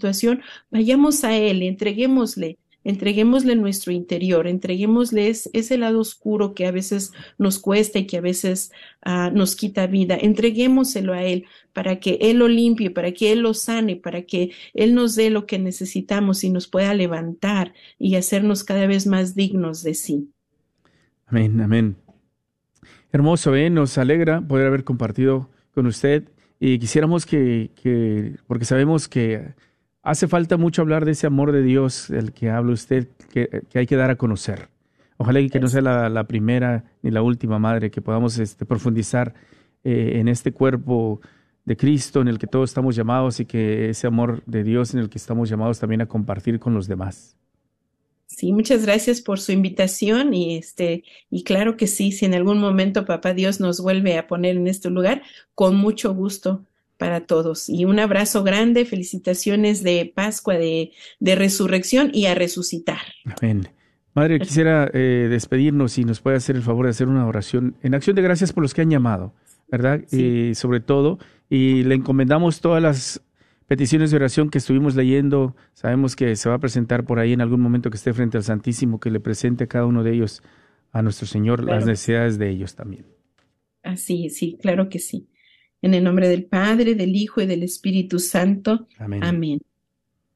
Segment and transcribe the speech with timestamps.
[0.00, 7.12] situación, vayamos a Él, entreguémosle entreguémosle nuestro interior, entreguémosle ese lado oscuro que a veces
[7.38, 8.72] nos cuesta y que a veces
[9.04, 13.40] uh, nos quita vida, entreguémoselo a Él para que Él lo limpie, para que Él
[13.40, 18.14] lo sane, para que Él nos dé lo que necesitamos y nos pueda levantar y
[18.14, 20.30] hacernos cada vez más dignos de sí.
[21.26, 21.96] Amén, amén.
[23.12, 23.70] Hermoso, ¿eh?
[23.70, 26.24] nos alegra poder haber compartido con usted
[26.58, 29.54] y quisiéramos que, que porque sabemos que
[30.02, 33.86] hace falta mucho hablar de ese amor de Dios, el que habla usted, que, hay
[33.86, 34.68] que dar a conocer.
[35.16, 39.34] Ojalá que no sea la, primera ni la última madre, que podamos este, profundizar
[39.84, 41.20] eh, en este cuerpo
[41.64, 45.00] de Cristo en el que todos estamos llamados y que ese amor de Dios en
[45.00, 47.36] el que estamos llamados también a compartir con los demás.
[48.26, 52.58] Sí, muchas gracias por su invitación y este y claro que sí, si en algún
[52.58, 55.22] momento papá Dios nos vuelve a poner en este lugar,
[55.54, 56.64] con mucho gusto
[57.00, 57.68] para todos.
[57.68, 63.00] Y un abrazo grande, felicitaciones de Pascua, de, de resurrección y a resucitar.
[63.24, 63.68] Amén.
[64.14, 67.94] Madre, quisiera eh, despedirnos y nos puede hacer el favor de hacer una oración en
[67.94, 69.32] acción de gracias por los que han llamado,
[69.68, 70.02] ¿verdad?
[70.12, 73.22] Y sobre todo, y le encomendamos todas las
[73.66, 75.56] peticiones de oración que estuvimos leyendo.
[75.72, 78.42] Sabemos que se va a presentar por ahí en algún momento que esté frente al
[78.44, 80.42] Santísimo, que le presente a cada uno de ellos
[80.92, 83.06] a nuestro Señor las necesidades de ellos también.
[83.82, 85.29] Así, sí, claro que sí.
[85.82, 88.86] En el nombre del Padre, del Hijo y del Espíritu Santo.
[88.98, 89.60] Amén.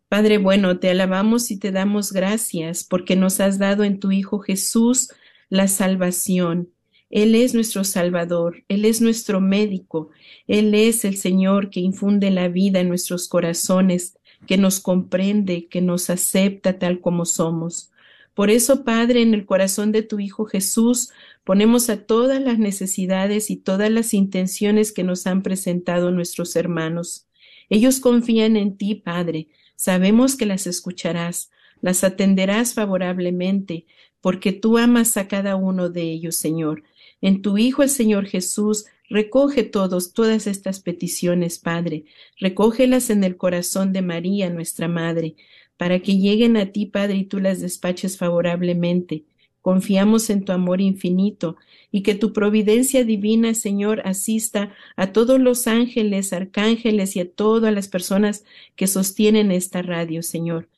[0.08, 4.38] Padre bueno, te alabamos y te damos gracias porque nos has dado en tu Hijo
[4.38, 5.10] Jesús
[5.48, 6.68] la salvación.
[7.10, 10.10] Él es nuestro Salvador, Él es nuestro médico,
[10.46, 15.80] Él es el Señor que infunde la vida en nuestros corazones, que nos comprende, que
[15.80, 17.92] nos acepta tal como somos.
[18.34, 21.10] Por eso, Padre, en el corazón de tu Hijo Jesús,
[21.44, 27.28] ponemos a todas las necesidades y todas las intenciones que nos han presentado nuestros hermanos.
[27.70, 29.48] Ellos confían en ti, Padre.
[29.76, 33.86] Sabemos que las escucharás, las atenderás favorablemente,
[34.20, 36.82] porque tú amas a cada uno de ellos, Señor.
[37.20, 42.04] En tu Hijo el Señor Jesús, recoge todos, todas estas peticiones, Padre.
[42.40, 45.36] Recógelas en el corazón de María, nuestra Madre
[45.76, 49.24] para que lleguen a ti, Padre, y tú las despaches favorablemente.
[49.60, 51.56] Confiamos en tu amor infinito
[51.90, 57.72] y que tu providencia divina, Señor, asista a todos los ángeles, arcángeles y a todas
[57.72, 58.44] las personas
[58.76, 60.68] que sostienen esta radio, Señor.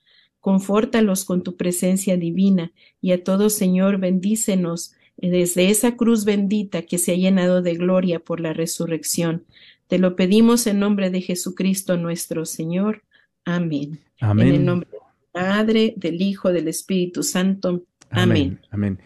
[0.40, 6.98] Confórtalos con tu presencia divina y a todos, Señor, bendícenos desde esa cruz bendita que
[6.98, 9.44] se ha llenado de gloria por la resurrección.
[9.88, 13.02] Te lo pedimos en nombre de Jesucristo nuestro Señor.
[13.46, 14.00] Amén.
[14.20, 14.48] Amén.
[14.48, 15.00] En el nombre del
[15.32, 17.84] Padre, del Hijo, del Espíritu Santo.
[18.10, 18.60] Amén.
[18.70, 18.98] Amén.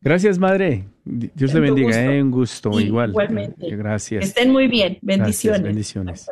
[0.00, 0.86] Gracias, Madre.
[1.04, 2.02] Dios le bendiga.
[2.02, 3.10] Eh, un gusto, igual.
[3.10, 3.76] Igualmente.
[3.76, 4.24] Gracias.
[4.24, 4.98] estén muy bien.
[5.02, 5.62] Bendiciones.
[5.62, 6.30] bendiciones.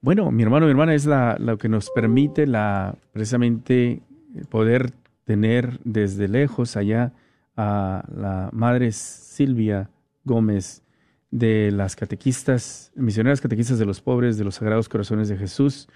[0.00, 4.02] Bueno, mi hermano, mi hermana es la, lo que nos permite la, precisamente
[4.50, 4.92] poder
[5.24, 7.12] tener desde lejos allá
[7.56, 9.88] a la Madre Silvia
[10.24, 10.82] Gómez
[11.38, 15.86] de las catequistas, misioneras catequistas de los pobres de los Sagrados Corazones de Jesús,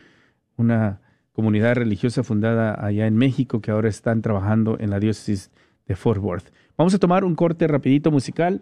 [0.57, 1.01] una
[1.33, 5.51] comunidad religiosa fundada allá en México que ahora están trabajando en la diócesis
[5.87, 6.53] de Fort Worth.
[6.77, 8.61] Vamos a tomar un corte rapidito musical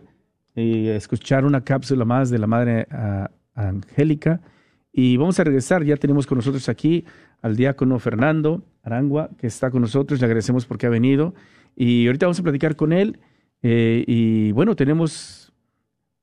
[0.54, 4.40] y escuchar una cápsula más de la Madre ah, Angélica
[4.92, 5.82] y vamos a regresar.
[5.82, 7.04] Ya tenemos con nosotros aquí
[7.42, 10.20] al diácono Fernando Arangua que está con nosotros.
[10.20, 11.34] Le agradecemos porque ha venido
[11.74, 13.18] y ahorita vamos a platicar con él.
[13.62, 15.47] Eh, y bueno, tenemos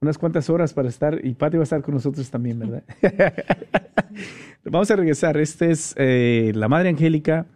[0.06, 2.84] unas cuantas horas para estar, y Pati va a estar con nosotros también, ¿verdad?
[4.64, 5.38] Vamos a regresar.
[5.38, 7.48] Este es eh, la Madre Angélica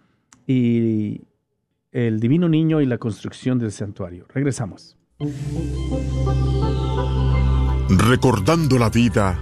[0.48, 1.22] y
[1.92, 4.26] el Divino Niño y la construcción del santuario.
[4.34, 4.98] Regresamos.
[7.90, 9.40] Recordando la vida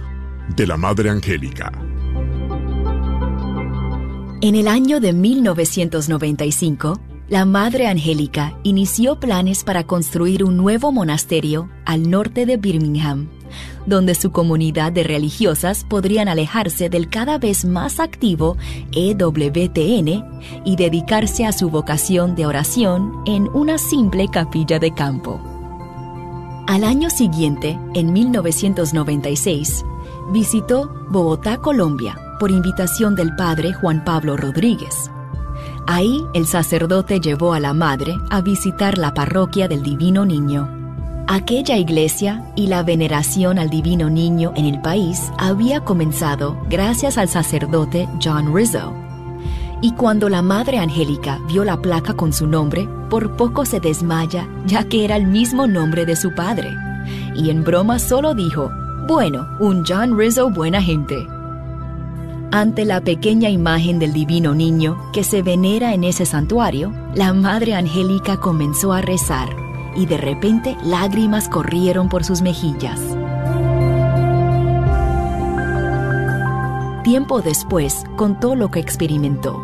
[0.54, 1.72] de la Madre Angélica.
[4.40, 11.68] En el año de 1995, la Madre Angélica inició planes para construir un nuevo monasterio
[11.84, 13.28] al norte de Birmingham,
[13.86, 18.56] donde su comunidad de religiosas podrían alejarse del cada vez más activo
[18.92, 20.24] EWTN
[20.64, 25.38] y dedicarse a su vocación de oración en una simple capilla de campo.
[26.66, 29.84] Al año siguiente, en 1996,
[30.32, 35.10] visitó Bogotá, Colombia, por invitación del padre Juan Pablo Rodríguez
[35.90, 40.68] Ahí el sacerdote llevó a la madre a visitar la parroquia del Divino Niño.
[41.26, 47.30] Aquella iglesia y la veneración al Divino Niño en el país había comenzado gracias al
[47.30, 48.92] sacerdote John Rizzo.
[49.80, 54.46] Y cuando la Madre Angélica vio la placa con su nombre, por poco se desmaya,
[54.66, 56.68] ya que era el mismo nombre de su padre.
[57.34, 58.70] Y en broma solo dijo,
[59.06, 61.26] bueno, un John Rizzo buena gente.
[62.50, 67.74] Ante la pequeña imagen del divino niño que se venera en ese santuario, la Madre
[67.74, 69.50] Angélica comenzó a rezar
[69.94, 73.00] y de repente lágrimas corrieron por sus mejillas.
[77.04, 79.62] Tiempo después contó lo que experimentó.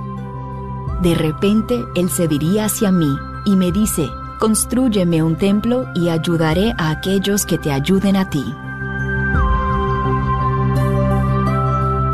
[1.02, 3.14] De repente él se diría hacia mí
[3.46, 4.06] y me dice,
[4.38, 8.44] Constrúyeme un templo y ayudaré a aquellos que te ayuden a ti.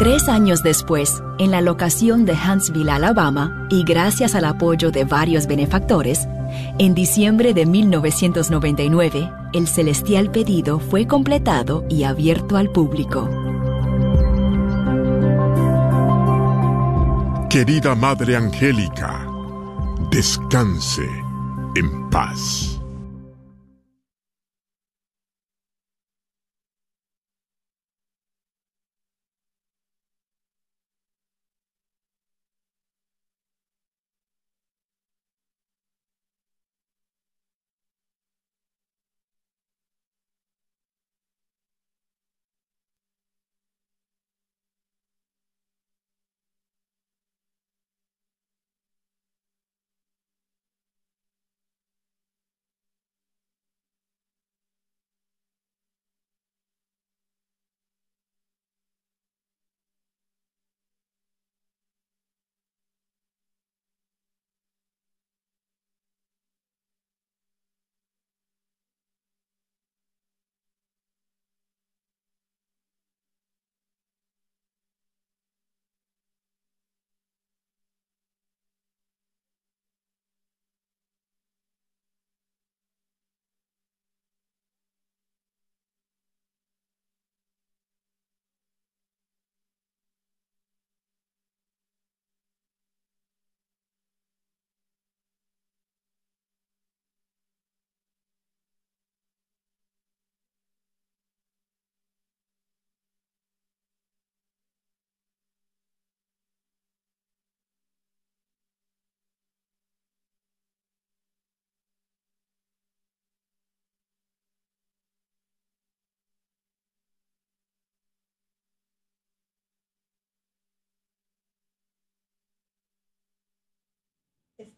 [0.00, 5.46] Tres años después, en la locación de Huntsville, Alabama, y gracias al apoyo de varios
[5.46, 6.26] benefactores,
[6.78, 13.28] en diciembre de 1999, el celestial pedido fue completado y abierto al público.
[17.50, 19.26] Querida Madre Angélica,
[20.10, 21.10] descanse
[21.74, 22.79] en paz.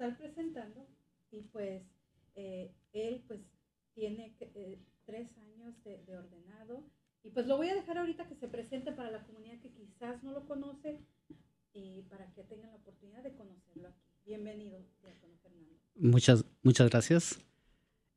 [0.08, 0.86] Estar presentando
[1.30, 1.82] y pues
[2.34, 3.40] eh, él pues
[3.94, 6.82] tiene eh, tres años de, ordenado
[7.22, 10.22] y pues lo voy a dejar ahorita que se presente para la comunidad que quizás
[10.24, 10.98] no lo conoce
[11.72, 14.00] y para que tengan la oportunidad de conocerlo aquí.
[14.26, 15.38] Bienvenido, Fernando.
[15.94, 17.38] Muchas, muchas gracias.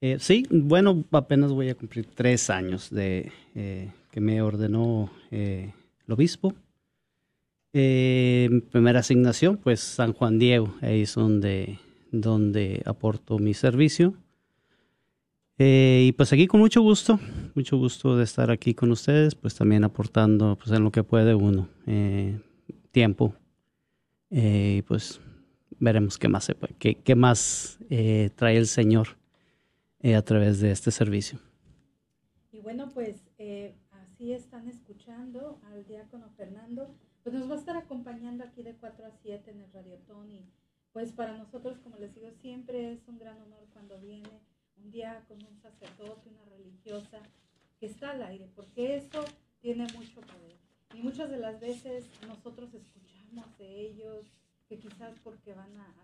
[0.01, 5.73] Eh, sí, bueno, apenas voy a cumplir tres años de que me ordenó el
[6.07, 6.53] obispo
[7.77, 11.77] eh, primera asignación, pues San Juan Diego, ahí es donde,
[12.09, 14.13] donde aporto mi servicio.
[15.57, 17.19] Eh, y pues aquí con mucho gusto,
[17.53, 21.35] mucho gusto de estar aquí con ustedes, pues también aportando pues en lo que puede
[21.35, 22.39] uno, eh,
[22.91, 23.35] tiempo.
[24.29, 25.19] y pues
[25.77, 26.49] veremos qué más,
[26.79, 27.77] qué, qué más
[28.35, 29.17] trae el Señor
[30.01, 31.39] a través de este servicio.
[32.53, 33.17] Y bueno, pues
[33.91, 36.95] así están escuchando al diácono Fernando
[37.25, 40.45] pues nos va a estar acompañando aquí de 4 a 7 en el Radiotón y
[40.93, 44.29] pues para nosotros, como les digo, siempre es un gran honor cuando viene
[44.77, 47.19] un día con un sacerdote, una religiosa,
[47.79, 49.25] que está al aire, porque eso
[49.59, 50.55] tiene mucho poder.
[50.93, 54.27] Y muchas de las veces nosotros escuchamos de ellos
[54.69, 55.95] que quizás porque van a,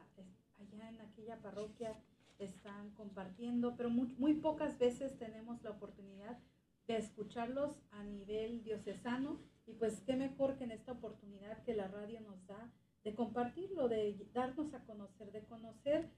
[0.59, 1.93] allá en aquella parroquia
[2.39, 6.39] están compartiendo, pero muy, muy pocas veces tenemos la oportunidad
[6.87, 11.87] de escucharlos a nivel diocesano y pues qué mejor que en esta oportunidad que la
[11.87, 12.69] radio nos da
[13.05, 16.09] de compartirlo, de darnos a conocer, de conocer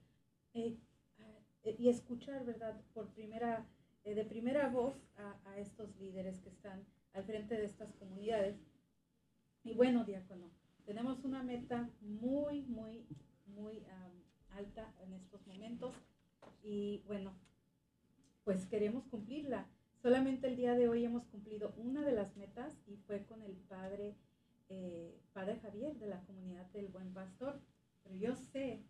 [0.54, 0.76] eh,
[1.62, 2.80] eh, y escuchar, ¿verdad?
[2.92, 3.64] Por primera,
[4.02, 8.56] eh, de primera voz a, estos líderes que están al frente de estas comunidades.
[9.62, 10.50] Y bueno, diácono,
[10.84, 13.06] tenemos una meta muy, muy,
[13.46, 13.84] muy
[14.50, 15.94] alta en estos momentos
[16.64, 17.32] y bueno,
[18.42, 19.68] pues queremos cumplirla.
[20.04, 23.56] Solamente el día de hoy hemos cumplido una de las metas y fue con el
[23.56, 24.14] padre,
[24.68, 27.58] eh, padre Javier de la comunidad del Buen Pastor.
[28.02, 28.82] Pero yo sé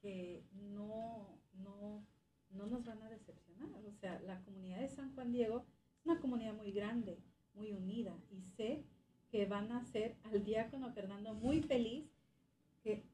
[0.00, 2.06] que no, no,
[2.52, 3.68] no nos van a decepcionar.
[3.84, 5.66] O sea, la comunidad de San Juan Diego
[5.98, 7.18] es una comunidad muy grande,
[7.52, 8.82] muy unida y sé
[9.30, 12.08] que van a ser al diácono Fernando muy feliz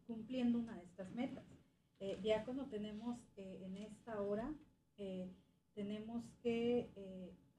[0.06, 1.44] cumpliendo una de estas metas.
[1.98, 4.54] Eh, diácono, tenemos eh, en esta hora,
[5.74, 6.88] tenemos que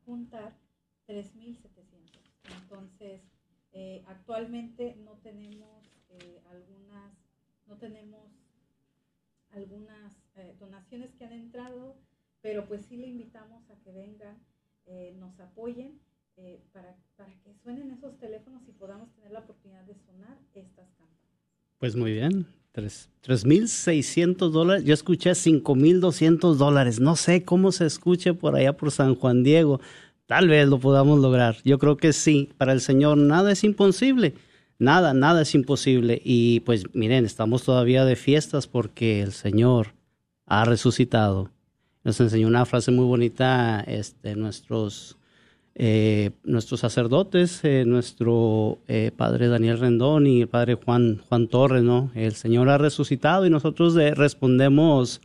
[0.10, 0.52] juntar
[1.08, 1.62] 3.700.
[2.64, 3.22] Entonces,
[3.72, 7.14] Eh, actualmente no tenemos eh, algunas,
[7.68, 8.28] no tenemos
[9.52, 11.96] algunas eh, donaciones que han entrado,
[12.42, 14.38] pero pues sí le invitamos a que vengan,
[15.20, 16.00] nos apoyen
[16.74, 21.38] para, para que suenen esos teléfonos y podamos tener la oportunidad de sonar estas campanas.
[21.78, 22.48] Pues muy bien,
[22.86, 24.84] 3.600 dólares.
[24.84, 27.00] Yo escuché 5.200 dólares.
[27.00, 29.82] No sé cómo se escuche por allá por San Juan Diego.
[30.26, 31.58] Tal vez lo podamos lograr.
[31.64, 32.50] Yo creo que sí.
[32.58, 34.36] Para el Señor nada es imposible.
[34.78, 36.22] Nada, nada es imposible.
[36.24, 39.94] Y pues miren, estamos todavía de fiestas porque el Señor
[40.46, 41.52] ha resucitado.
[42.04, 45.19] Nos enseñó una frase muy bonita este, nuestros
[45.82, 51.84] eh, nuestros sacerdotes, eh, nuestro eh, padre Daniel Rendón y el padre Juan, Juan Torres,
[51.84, 52.12] ¿no?
[52.16, 55.22] El Señor ha resucitado y nosotros respondemos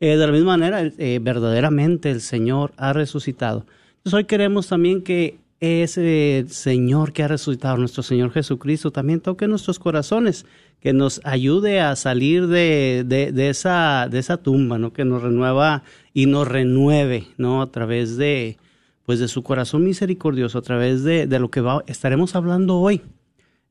[0.00, 0.92] de la misma manera,
[1.22, 3.64] verdaderamente el Señor ha resucitado.
[3.96, 9.48] Entonces hoy queremos también que ese Señor que ha resucitado, nuestro Señor Jesucristo, también toque
[9.48, 10.44] nuestros corazones,
[10.80, 14.92] que nos ayude a salir de, de, esa, de esa tumba, ¿no?
[14.92, 15.82] Que nos renueva
[16.12, 17.62] y nos renueve, ¿no?
[17.62, 18.58] A través de,
[19.04, 23.02] pues de su corazón misericordioso a través de, lo que va, estaremos hablando hoy.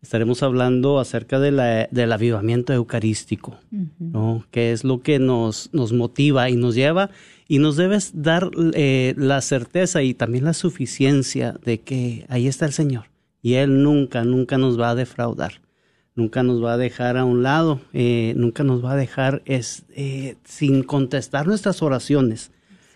[0.01, 3.57] Estaremos hablando acerca de la, del avivamiento eucarístico,
[3.99, 4.45] ¿no?
[4.51, 7.09] que es lo que nos, nos motiva y nos lleva
[7.47, 12.65] y nos debes dar eh, la certeza y también la suficiencia de que ahí está
[12.65, 13.05] el Señor
[13.43, 15.61] y Él nunca, nunca nos va a defraudar,
[16.15, 19.85] nunca nos va a dejar a un lado, eh, nunca nos va a dejar es,
[19.89, 22.51] eh, sin contestar nuestras oraciones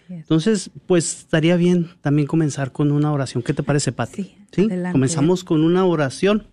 [0.10, 3.44] entonces, pues estaría bien también comenzar con una oración.
[3.44, 4.36] ¿Qué te parece, Pati?
[4.52, 6.46] Sí, comenzamos con una oración.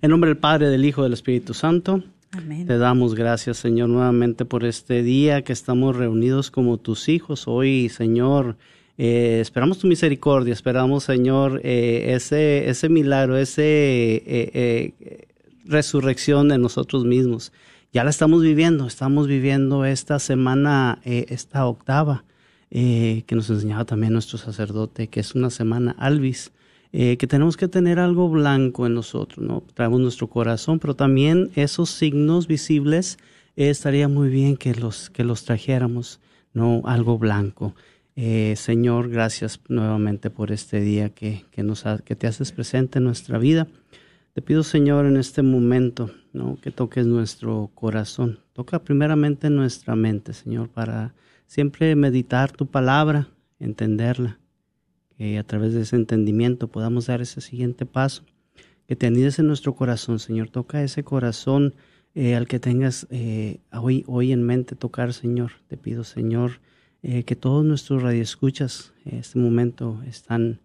[0.00, 2.02] En nombre del Padre, del Hijo, del Espíritu Santo.
[2.32, 2.66] Amén.
[2.66, 7.46] Te damos gracias, Señor, nuevamente por este día que estamos reunidos como tus hijos.
[7.46, 8.56] Hoy, Señor,
[8.98, 15.26] eh, esperamos tu misericordia, esperamos, Señor, eh, ese, ese milagro, esa eh,
[15.64, 17.52] resurrección de nosotros mismos.
[17.92, 22.24] Ya la estamos viviendo, estamos viviendo esta semana, esta octava
[22.74, 26.52] eh, que nos enseñaba también nuestro sacerdote, que es una semana alvis,
[26.94, 29.62] eh, que tenemos que tener algo blanco en nosotros, ¿no?
[29.74, 33.18] Traemos nuestro corazón, pero también esos signos visibles
[33.56, 36.18] eh, estaría muy bien que los, que los trajéramos,
[36.54, 36.80] ¿no?
[36.86, 37.74] Algo blanco.
[38.14, 43.38] Señor, gracias nuevamente por este día que, que, nos que te haces presente en nuestra
[43.38, 43.68] vida.
[44.34, 46.58] Te pido, Señor, en este momento, ¿no?
[46.62, 48.38] que toques nuestro corazón.
[48.54, 51.14] Toca primeramente nuestra mente, Señor, para
[51.52, 53.28] siempre meditar tu palabra,
[53.60, 54.38] entenderla,
[55.18, 58.24] que a través de ese entendimiento podamos dar ese siguiente paso,
[58.88, 61.74] que te anides en nuestro corazón, Señor, toca ese corazón
[62.14, 65.52] eh, al que tengas eh, hoy, hoy en mente tocar, Señor.
[65.68, 66.62] Te pido, Señor,
[67.02, 70.58] eh, que todos nuestros radioescuchas en este momento están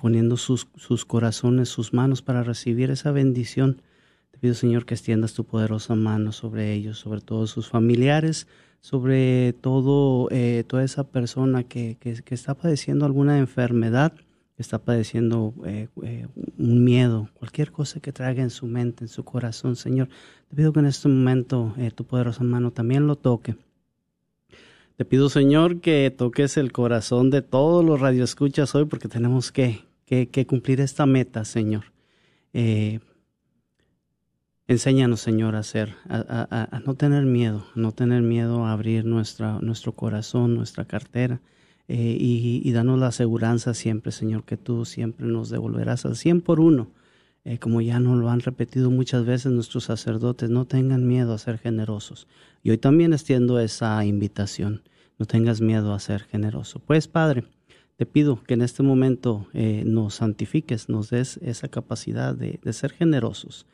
[0.00, 3.82] poniendo sus, sus corazones, sus manos para recibir esa bendición.
[4.30, 8.46] Te pido, Señor, que extiendas tu poderosa mano sobre ellos, sobre todos sus familiares,
[8.80, 14.12] sobre todo eh, toda esa persona que, que, está padeciendo alguna enfermedad,
[14.54, 16.26] que está padeciendo eh, eh,
[16.58, 20.08] un miedo, cualquier cosa que traiga en su mente, en su corazón, Señor.
[20.48, 23.56] Te pido que en este momento tu poderosa mano también lo toque.
[24.96, 29.84] Te pido, Señor, que toques el corazón de todos los radioescuchas hoy, porque tenemos que,
[30.06, 31.84] que, que cumplir esta meta, Señor.
[34.68, 39.92] Enséñanos, Señor, a hacer, a, no tener miedo, no tener miedo a abrir nuestra, nuestro
[39.92, 41.40] corazón, nuestra cartera,
[41.86, 46.58] eh, y, danos la aseguranza siempre, Señor, que tú siempre nos devolverás al cien por
[46.58, 46.88] uno,
[47.44, 51.38] eh, como ya nos lo han repetido muchas veces nuestros sacerdotes, no tengan miedo a
[51.38, 52.26] ser generosos.
[52.64, 54.82] Y hoy también extiendo esa invitación,
[55.16, 56.80] no tengas miedo a ser generoso.
[56.80, 57.44] Pues, Padre,
[57.94, 62.90] te pido que en este momento eh, nos santifiques, nos des esa capacidad de ser
[62.90, 63.64] generosos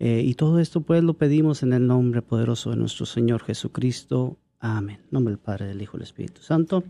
[0.00, 4.38] eh, y todo esto pues lo pedimos en el nombre poderoso de nuestro Señor Jesucristo.
[4.58, 4.98] Amén.
[5.04, 6.82] En nombre del Padre, del Hijo y del Espíritu Santo.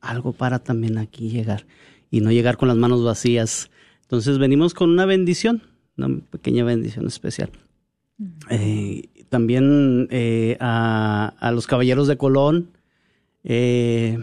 [0.00, 1.66] algo para también aquí llegar
[2.10, 3.70] y no llegar con las manos vacías.
[4.02, 5.62] Entonces venimos con una bendición,
[5.96, 7.50] una pequeña bendición especial.
[8.50, 12.70] Eh, también eh, a, a, los caballeros de Colón.
[13.44, 14.18] Eh,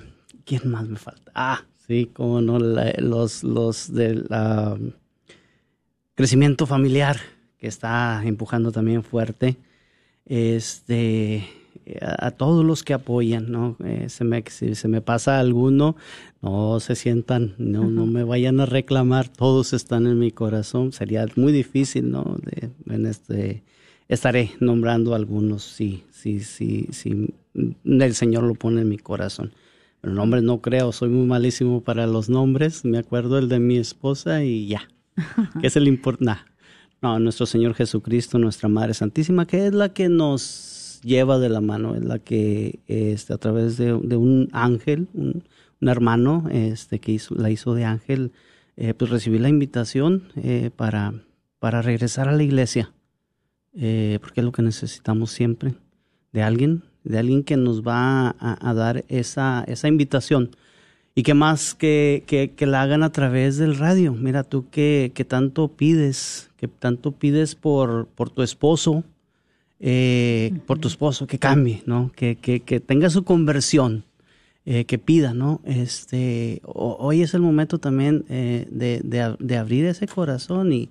[0.45, 1.31] ¿Quién más me falta?
[1.33, 4.27] Ah, sí, como no, los, los del
[6.13, 7.17] crecimiento familiar
[7.57, 9.57] que está empujando también fuerte.
[10.25, 11.47] Este,
[12.01, 13.77] a, todos los que apoyan, ¿no?
[13.83, 15.95] Eh, se me, si se me pasa alguno,
[16.41, 20.91] no se sientan, no, no me vayan a reclamar, todos están en mi corazón.
[20.91, 22.37] Sería muy difícil, ¿no?
[22.43, 23.63] De, en este,
[24.07, 27.33] estaré nombrando algunos, sí, sí, sí, sí,
[27.85, 29.51] el Señor lo pone en mi corazón.
[30.05, 33.77] Pero nombres no creo, soy muy malísimo para los nombres, me acuerdo el de mi
[33.77, 34.87] esposa y ya,
[35.59, 36.43] que es el importante.
[37.01, 41.59] No, nuestro Señor Jesucristo, nuestra Madre Santísima, que es la que nos lleva de la
[41.59, 45.43] mano, es la que este, a través de, un ángel, un,
[45.81, 48.31] hermano este, que hizo, la hizo de ángel,
[48.77, 51.15] eh, pues recibí la invitación eh, para,
[51.57, 52.93] para regresar a la iglesia,
[53.73, 55.73] eh, porque es lo que necesitamos siempre,
[56.31, 60.49] de alguien de alguien que nos va a, dar esa, esa invitación.
[61.13, 64.13] Y que más que, que, la hagan a través del radio.
[64.13, 69.05] Mira tú que, que tanto pides, que tanto pides por, por tu esposo,
[69.79, 72.11] eh, por tu esposo, que cambie, ¿no?
[72.15, 74.03] Que, que, que tenga su conversión,
[74.65, 75.61] eh, que pida, ¿no?
[75.63, 78.99] Este, hoy es el momento también eh, de,
[79.39, 80.89] de, abrir ese corazón y,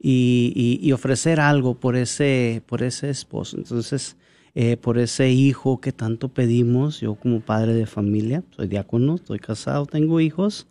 [0.00, 3.56] y, y, ofrecer algo por ese, por ese esposo.
[3.56, 4.16] Entonces,
[4.54, 7.00] eh, por ese hijo que tanto pedimos.
[7.00, 10.66] Yo como padre de familia, soy diácono, estoy casado, tengo hijos.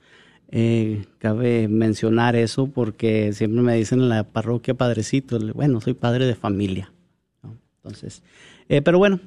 [0.53, 6.25] Eh, cabe mencionar eso porque siempre me dicen en la parroquia padrecito, bueno, soy padre
[6.25, 6.91] de familia.
[7.77, 8.21] Entonces,
[8.67, 9.21] eh, pero bueno,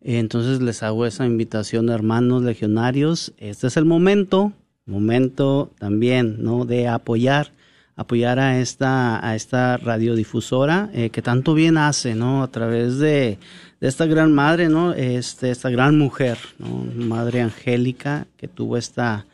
[0.00, 3.34] Entonces les hago esa invitación, hermanos legionarios.
[3.36, 4.52] Este es el momento,
[4.86, 6.64] momento también, ¿no?
[6.64, 7.52] De apoyar,
[7.96, 12.42] apoyar a esta, a esta radiodifusora eh, que tanto bien hace, ¿no?
[12.42, 13.38] A través de,
[13.80, 14.94] de esta gran madre, ¿no?
[14.94, 16.86] Este, esta gran mujer, ¿no?
[16.96, 19.26] Madre Angélica que tuvo esta,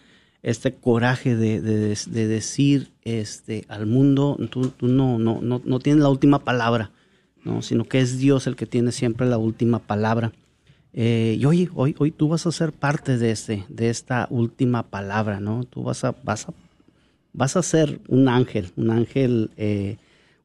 [0.47, 6.09] este coraje de, de, decir este, al mundo, tú, no, no, no, no, tienes la
[6.09, 6.93] última palabra,
[7.43, 7.63] ¿no?
[7.63, 10.31] sino que es Dios el que tiene siempre la última palabra.
[10.93, 14.85] Eh, y hoy, hoy, hoy tú vas a ser parte de, este, de esta última
[14.85, 15.65] palabra, ¿no?
[15.65, 16.55] Tú vas a, vas a,
[17.33, 19.51] vas a ser un ángel, un ángel...
[19.57, 19.97] Eh,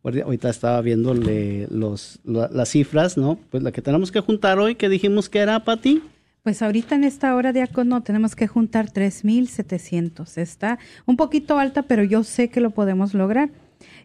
[0.04, 3.38] ahorita estaba viéndole los, las cifras, ¿no?
[3.52, 6.02] Pues la que tenemos que juntar hoy, que dijimos que era, para ti
[6.44, 10.38] pues ahorita en esta hora de acono tenemos que juntar 3.700.
[10.38, 13.50] Está un poquito alta, pero yo sé que lo podemos lograr.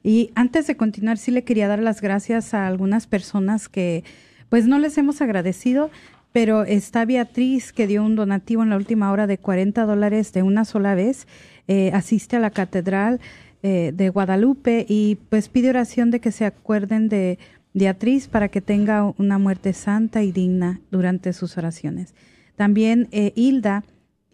[0.03, 4.05] Y antes de continuar, sí le quería dar las gracias a algunas personas que
[4.49, 5.91] pues no les hemos agradecido,
[6.33, 10.43] pero está Beatriz que dio un donativo en la última hora de 40 dólares de
[10.43, 11.27] una sola vez,
[11.69, 13.21] eh, asiste a la catedral
[13.63, 17.39] eh, de Guadalupe y pues pide oración de que se acuerden de
[17.77, 22.15] Beatriz para que tenga una muerte santa y digna durante sus oraciones.
[22.55, 23.85] También eh, Hilda,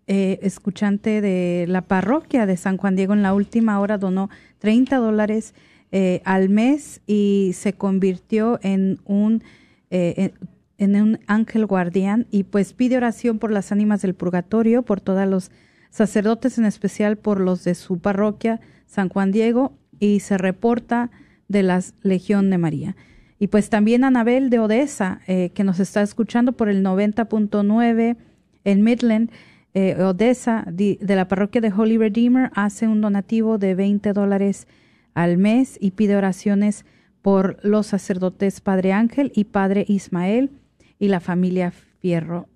[0.07, 4.97] eh, escuchante de la parroquia de San Juan Diego, en la última hora donó 30
[4.99, 5.55] dólares
[5.91, 9.43] eh, al mes y se convirtió en un,
[9.91, 10.35] en,
[10.79, 15.27] en un ángel guardián y pues pide oración por las ánimas del purgatorio, por todos
[15.27, 15.51] los
[15.91, 21.11] sacerdotes, en especial por los de su parroquia, San Juan Diego, y se reporta
[21.49, 22.97] de la Legión de María.
[23.43, 28.17] Y pues también Anabel de Odessa, eh, que nos está escuchando por el 90.9
[28.63, 29.33] en Midland,
[29.75, 34.69] eh, Odessa, de, la parroquia de Holy Redeemer, hace un donativo de 20 dólares
[35.15, 36.85] al mes y pide oraciones
[37.21, 40.53] por los sacerdotes Padre Ángel y Padre Ismael
[41.01, 42.47] y la familia Fierro.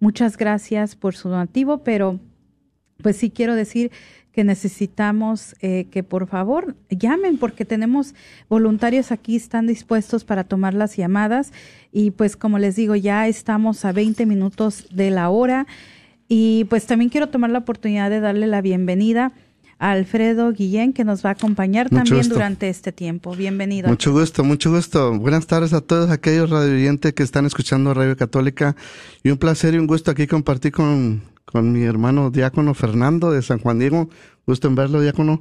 [0.00, 2.20] muchas gracias por su donativo, pero
[3.02, 3.90] pues sí quiero decir
[4.32, 8.14] que necesitamos eh, que por favor llamen porque tenemos
[8.48, 11.52] voluntarios aquí, están dispuestos para tomar las llamadas
[11.92, 15.66] y pues como les digo, ya estamos a 20 minutos de la hora
[16.28, 19.32] y pues también quiero tomar la oportunidad de darle la bienvenida
[19.80, 23.34] a Alfredo Guillén que nos va a acompañar también durante este tiempo.
[23.34, 23.88] Bienvenido.
[23.88, 25.18] Mucho gusto, mucho gusto.
[25.18, 28.76] Buenas tardes a todos aquellos radioyentes que están escuchando Radio Católica
[29.24, 33.42] y un placer y un gusto aquí compartir con con mi hermano diácono Fernando de
[33.42, 34.08] San Juan Diego.
[34.46, 35.40] Gusto en verlo, diácono.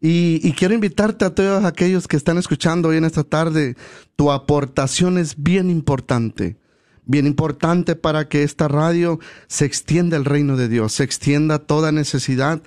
[0.00, 3.76] Y, quiero invitarte a todos aquellos que están escuchando hoy en esta tarde.
[4.14, 6.56] Tu aportación es bien importante.
[7.06, 11.92] Bien importante para que esta radio se extienda el reino de Dios, se extienda toda
[11.92, 12.62] necesidad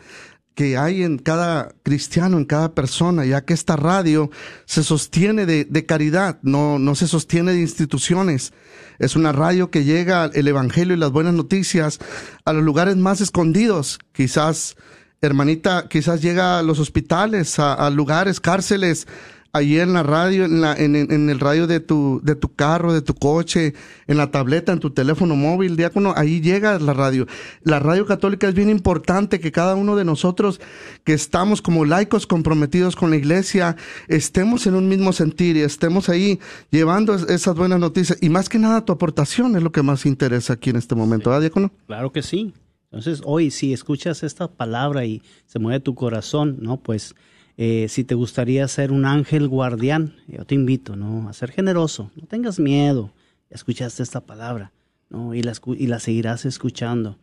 [0.59, 4.29] que hay en cada cristiano, en cada persona, ya que esta radio
[4.65, 8.51] se sostiene de, de, caridad, no, no se sostiene de instituciones.
[8.97, 11.99] Es una radio que llega el Evangelio y las buenas noticias
[12.43, 13.99] a los lugares más escondidos.
[14.11, 14.75] Quizás,
[15.21, 19.07] hermanita, quizás llega a los hospitales, a, a lugares, cárceles,
[19.51, 22.93] allí en la radio, en, la, en, en, el radio de tu, de tu carro,
[22.93, 23.73] de tu coche,
[24.07, 27.25] en la tableta, en tu teléfono móvil, diácono, ahí llega la radio.
[27.63, 30.61] La radio católica es bien importante que cada uno de nosotros
[31.03, 33.75] que estamos como laicos comprometidos con la iglesia,
[34.07, 38.17] estemos en un mismo sentir y estemos ahí llevando esas buenas noticias.
[38.21, 41.29] Y más que nada tu aportación es lo que más interesa aquí en este momento,
[41.29, 41.71] ¿verdad, diácono?
[41.87, 42.53] Claro que sí.
[42.91, 46.77] Entonces, hoy, si escuchas esta palabra y se mueve tu corazón, ¿no?
[46.77, 47.15] Pues
[47.61, 51.27] eh, si te gustaría ser un ángel guardián, yo te invito, ¿no?
[51.27, 53.11] A ser generoso, no tengas miedo.
[53.49, 54.71] Escuchaste esta palabra,
[55.09, 55.35] ¿no?
[55.35, 57.17] Y la, y la seguirás escuchando.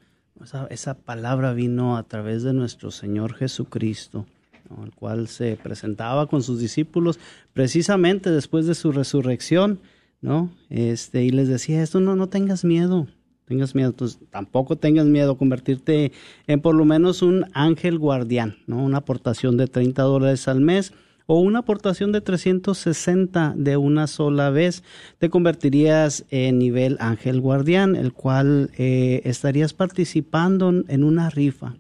[0.45, 4.27] Esa, esa, palabra vino a través de nuestro Señor Jesucristo,
[4.69, 4.85] ¿no?
[4.85, 7.19] el cual se presentaba con sus discípulos
[7.55, 9.81] precisamente después de su resurrección,
[10.21, 10.51] ¿no?
[10.69, 13.07] Este, y les decía, esto no, no tengas miedo,
[13.47, 13.91] tengas miedo.
[13.91, 16.13] Entonces, tampoco tengas miedo convertirte
[16.47, 18.83] en por lo menos un ángel guardián, ¿no?
[18.83, 20.93] Una aportación de 30 dólares al mes
[21.27, 24.85] o una aportación de 360 de una sola vez,
[25.19, 31.75] te convertirías en nivel ángel guardián, el cual eh, estarías participando en una rifa,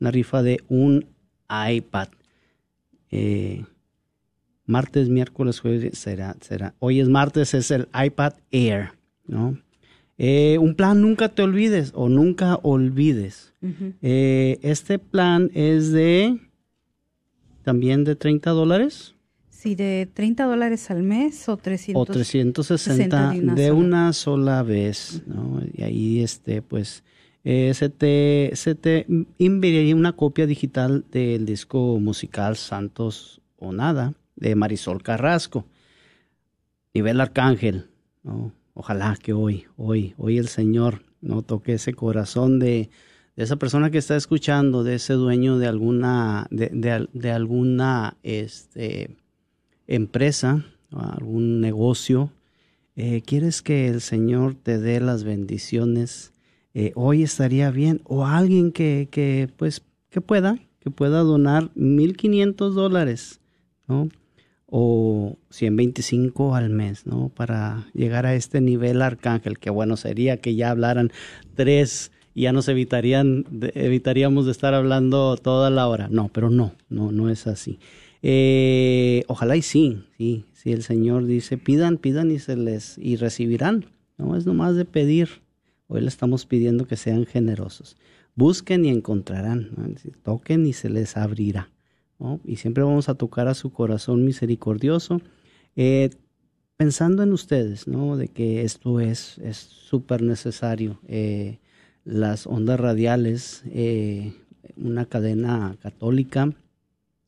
[0.00, 1.06] una rifa de un
[1.48, 2.08] iPad.
[3.10, 3.64] Eh,
[4.66, 6.74] martes, miércoles, jueves será, será.
[6.78, 8.92] Hoy es martes, es el iPad Air,
[9.26, 9.58] ¿no?
[10.22, 13.54] Eh, un plan nunca te olvides o nunca olvides.
[14.02, 16.38] eh, este plan es de
[17.62, 19.14] también de 30 dólares.
[19.48, 23.78] Sí, de 30 dólares al mes o 300, o 360 de una, de sola.
[23.80, 25.22] una sola vez.
[25.26, 25.62] ¿no?
[25.72, 27.02] Y ahí este, pues
[27.42, 29.06] eh, se te, se te
[29.38, 35.64] enviaría una copia digital del disco musical Santos o Nada de Marisol Carrasco.
[36.92, 37.86] Nivel Arcángel,
[38.22, 38.52] ¿no?
[38.80, 42.88] Ojalá que hoy, hoy, hoy el Señor no toque ese corazón de,
[43.36, 49.18] esa persona que está escuchando, de ese dueño de alguna, de alguna este,
[49.86, 52.32] empresa, algún negocio.
[52.96, 56.32] Eh, ¿Quieres que el Señor te dé las bendiciones?
[56.72, 58.00] Eh, hoy estaría bien.
[58.04, 63.40] O alguien que, que, pues, que pueda, que pueda donar 1.500 dólares,
[63.86, 64.08] ¿no?
[64.70, 67.28] O 125 al mes, ¿no?
[67.28, 71.10] Para llegar a este nivel arcángel, que bueno sería que ya hablaran
[71.54, 76.08] tres y ya nos evitarían, evitaríamos de estar hablando toda la hora.
[76.08, 77.78] No, pero no, no, no es así.
[78.22, 83.16] Eh, ojalá y sí, sí, si el Señor dice pidan, pidan y se les y
[83.16, 83.86] recibirán.
[84.18, 85.42] No es nomás de pedir.
[85.88, 87.96] Hoy le estamos pidiendo que sean generosos.
[88.36, 89.96] Busquen y encontrarán.
[90.22, 91.70] Toquen y se les abrirá.
[92.44, 95.20] Y siempre vamos a tocar a su corazón misericordioso,
[95.76, 96.10] eh,
[96.76, 98.16] pensando en ustedes, ¿no?
[98.16, 99.40] De que esto es
[99.88, 101.00] súper necesario.
[101.08, 101.58] Eh,
[102.04, 104.32] las ondas radiales, eh,
[104.76, 106.52] una cadena católica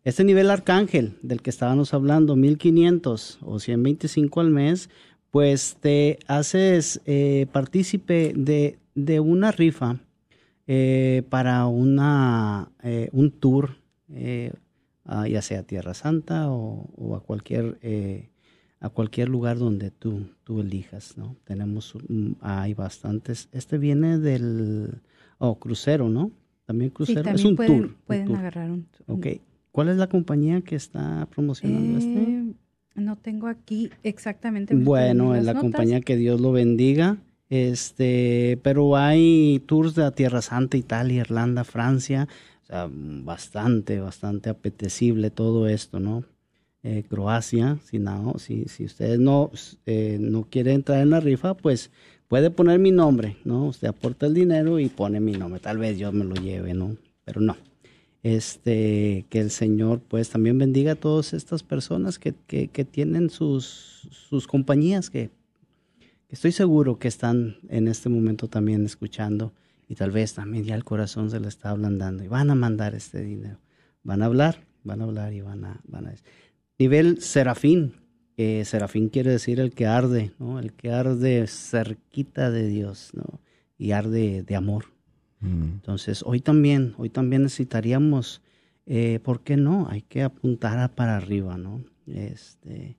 [0.05, 4.90] Este nivel arcángel del que estábamos hablando, 1500 o 125 al mes,
[5.31, 9.99] pues te haces eh, partícipe de, de, una rifa
[10.67, 13.79] eh, para una, eh, un tour,
[15.07, 17.79] a, ya sea a Tierra Santa o, o a cualquier
[18.81, 21.37] a cualquier lugar donde tú, tú elijas, ¿no?
[21.45, 21.95] Tenemos,
[22.43, 23.49] hay bastantes.
[23.53, 25.01] Este viene del,
[25.38, 26.31] oh, crucero, ¿no?
[26.67, 27.21] También crucero.
[27.21, 27.97] Sí, también es un pueden, tour.
[28.07, 28.38] Pueden un tour.
[28.38, 29.27] agarrar un, un Ok.
[29.74, 32.22] ¿Cuál es la compañía que está promocionando este?
[32.22, 32.44] Eh,
[32.94, 34.72] no tengo aquí exactamente.
[34.72, 35.62] Bueno, es la notas.
[35.62, 37.16] compañía que Dios lo bendiga.
[37.50, 42.28] Este, pero hay tours de la Tierra Santa, Italia, Irlanda, Francia.
[42.62, 46.22] O sea, bastante, bastante apetecible todo esto, ¿no?
[46.84, 47.78] eh, Croacia.
[47.84, 49.50] Si, no, si, si usted no,
[49.87, 51.90] eh, no quiere entrar en la rifa, pues
[52.28, 53.64] puede poner mi nombre, ¿no?
[53.64, 55.58] Usted aporta el dinero y pone mi nombre.
[55.58, 56.96] Tal vez yo me lo lleve, ¿no?
[57.24, 57.56] Pero no.
[58.24, 64.08] Este, que el Señor pues también bendiga a todas estas personas que, que, tienen sus,
[64.10, 65.30] sus compañías, que,
[66.00, 69.52] que, estoy seguro que están en este momento también escuchando
[69.88, 72.94] y tal vez también ya el corazón se le está ablandando y van a mandar
[72.94, 73.60] este dinero.
[74.02, 75.80] Van a hablar, van a hablar y van a...
[75.87, 76.14] Van a
[76.78, 77.94] nivel serafín.
[78.37, 80.58] Eh, serafín quiere decir el que arde, ¿no?
[80.58, 83.40] El que arde cerquita de Dios, ¿no?
[83.76, 84.93] Y arde de amor.
[85.44, 85.64] Mm.
[85.74, 88.42] Entonces, hoy también, hoy también necesitaríamos,
[88.87, 89.87] eh, ¿por qué no?
[89.88, 91.85] Hay que apuntar para arriba, ¿no?
[92.07, 92.96] Este,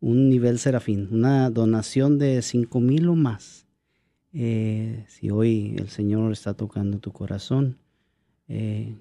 [0.00, 3.66] un nivel serafín, una donación de cinco mil o más.
[4.32, 7.78] Eh, si hoy el Señor está tocando tu corazón
[8.46, 8.94] y,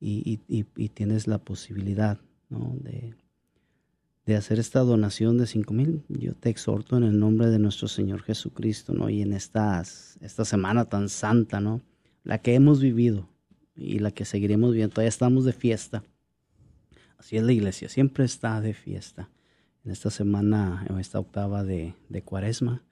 [0.00, 2.76] y, y, tienes la posibilidad, ¿no?
[2.80, 3.14] De,
[4.26, 7.88] de hacer esta donación de cinco mil, yo te exhorto en el nombre de nuestro
[7.88, 9.08] Señor Jesucristo, ¿no?
[9.08, 11.82] Y en estas, esta semana tan santa, ¿no?
[12.24, 13.28] La que hemos vivido
[13.74, 16.04] y la que seguiremos viviendo, todavía estamos de fiesta.
[17.16, 19.28] Así es la iglesia, siempre está de fiesta.
[19.84, 22.82] En esta semana, en esta octava de, cuaresma,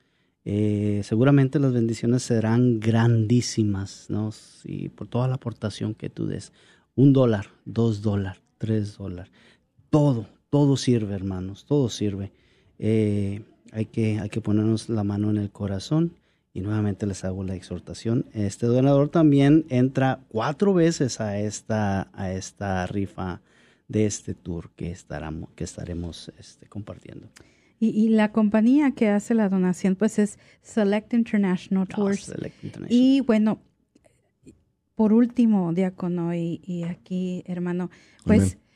[0.45, 4.31] eh, seguramente las bendiciones serán grandísimas, ¿no?
[4.65, 6.53] Y por toda la aportación que tú des.
[6.95, 9.31] Un dólar, dos dólares, tres dólares.
[9.91, 12.33] Todo, todo sirve, hermanos, todo sirve.
[12.79, 16.13] Eh, hay, que, hay que ponernos la mano en el corazón
[16.59, 18.27] y nuevamente les hago la exhortación.
[18.35, 23.41] Este donador también entra cuatro veces a esta, a esta rifa
[23.87, 27.29] de este tour que, estaremos, que estaremos este, compartiendo.
[27.81, 32.35] Y, la compañía que hace la donación pues es Select International ah, Tours.
[32.89, 33.61] Y bueno,
[34.97, 37.91] por último, diácono y, y aquí, hermano,
[38.25, 38.59] pues...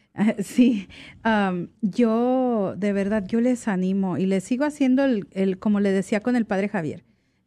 [0.45, 0.89] Sí,
[1.81, 6.21] yo de verdad, yo les animo y les sigo haciendo el, el, como le decía
[6.21, 7.03] con el padre Javier,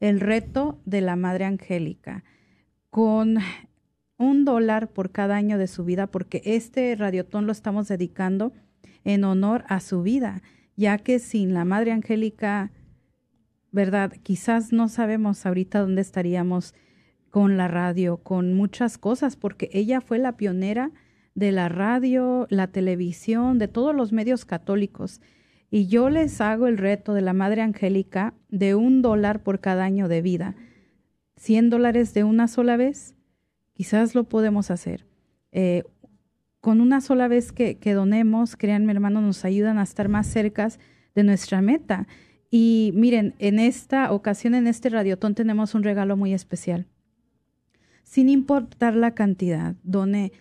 [0.10, 2.24] el reto de la Madre Angélica,
[2.91, 3.38] con
[4.18, 8.54] un dólar por cada año de su vida, porque este radiotón lo estamos dedicando
[9.04, 10.44] en honor a su vida,
[10.76, 12.72] ya que sin la Madre Angélica,
[13.72, 14.13] ¿verdad?
[14.22, 16.76] Quizás no sabemos ahorita dónde estaríamos
[17.32, 20.91] con la radio, con muchas cosas, porque ella fue la pionera
[21.34, 25.20] de la radio, la televisión, de todos los medios católicos.
[25.76, 29.84] Y yo les hago el reto de la Madre Angélica de un dólar por cada
[29.84, 30.56] año de vida.
[31.36, 33.14] ¿Cien dólares de una sola vez?
[33.74, 35.06] Quizás lo podemos hacer.
[35.52, 35.84] Eh,
[36.62, 40.70] con una sola vez que, donemos, créanme hermanos, nos ayudan a estar más cerca
[41.14, 42.08] de nuestra meta.
[42.50, 46.88] Y miren, en esta ocasión, en este radiotón, tenemos un regalo muy especial.
[48.04, 50.32] Sin importar la cantidad, done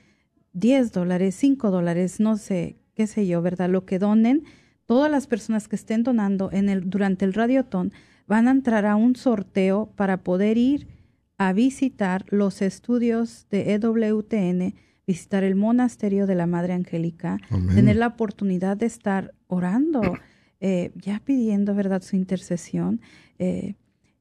[0.53, 3.69] 10 dólares, 5 dólares, no sé, qué sé yo, ¿verdad?
[3.69, 4.45] Lo que donen,
[4.87, 7.93] todas las personas que estén donando en el, durante el radiotón
[8.27, 10.89] van a entrar a un sorteo para poder ir
[11.37, 14.75] a visitar los estudios de EWTN,
[15.07, 17.39] visitar el monasterio de la Madre Angélica,
[17.75, 20.01] tener la oportunidad de estar orando,
[20.61, 23.01] eh, ya pidiendo, ¿verdad?, su intercesión,
[23.39, 23.75] eh,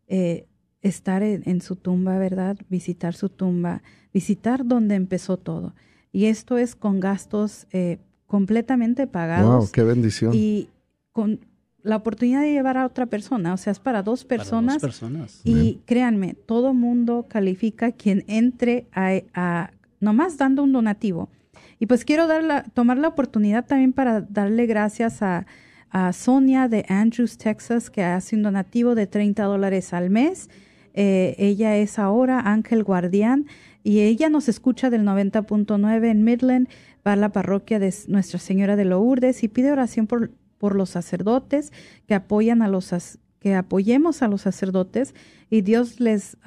[0.07, 0.47] eh,
[0.81, 5.73] estar en su tumba, ¿verdad?, visitar su tumba, visitar donde empezó todo.
[6.13, 7.97] Y esto es con gastos eh,
[8.33, 9.65] completamente pagados.
[9.65, 9.71] ¡Wow!
[9.71, 10.31] ¡Qué bendición!
[10.33, 10.67] Y
[11.11, 11.41] con
[11.83, 14.77] la oportunidad de llevar a otra persona, o sea, es para dos personas.
[14.77, 15.41] Para dos personas.
[15.43, 19.69] Y créanme, todo mundo califica quien entre a,
[19.99, 21.29] nomás dando un donativo.
[21.77, 25.45] Y pues quiero dar la, tomar la oportunidad también para darle gracias a,
[25.91, 30.49] a Sonia de Andrews, Texas, que hace un donativo de 30 dólares al mes.
[30.95, 33.45] Eh, ella es ahora Ángel Guardián
[33.83, 36.69] y ella nos escucha del 90.9 en Midland,
[37.05, 40.89] va a la parroquia de Nuestra Señora de Lourdes y pide oración por, por los
[40.89, 41.71] sacerdotes
[42.07, 42.93] que apoyan a los
[43.39, 45.13] que apoyemos a los sacerdotes
[45.49, 46.37] y Dios les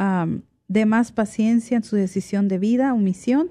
[0.68, 3.50] dé más paciencia en su decisión de vida o misión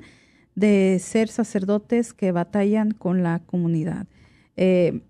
[0.55, 4.07] de ser sacerdotes que batallan con la comunidad.
[4.57, 5.01] Eh,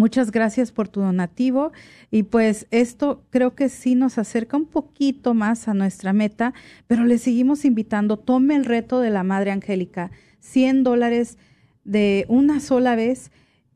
[0.00, 1.72] Muchas gracias por tu donativo
[2.10, 6.54] y pues esto creo que sí nos acerca un poquito más a nuestra meta,
[6.86, 11.38] pero le seguimos invitando, tome el reto de la Madre Angélica, 100 dólares
[11.84, 13.30] de una sola vez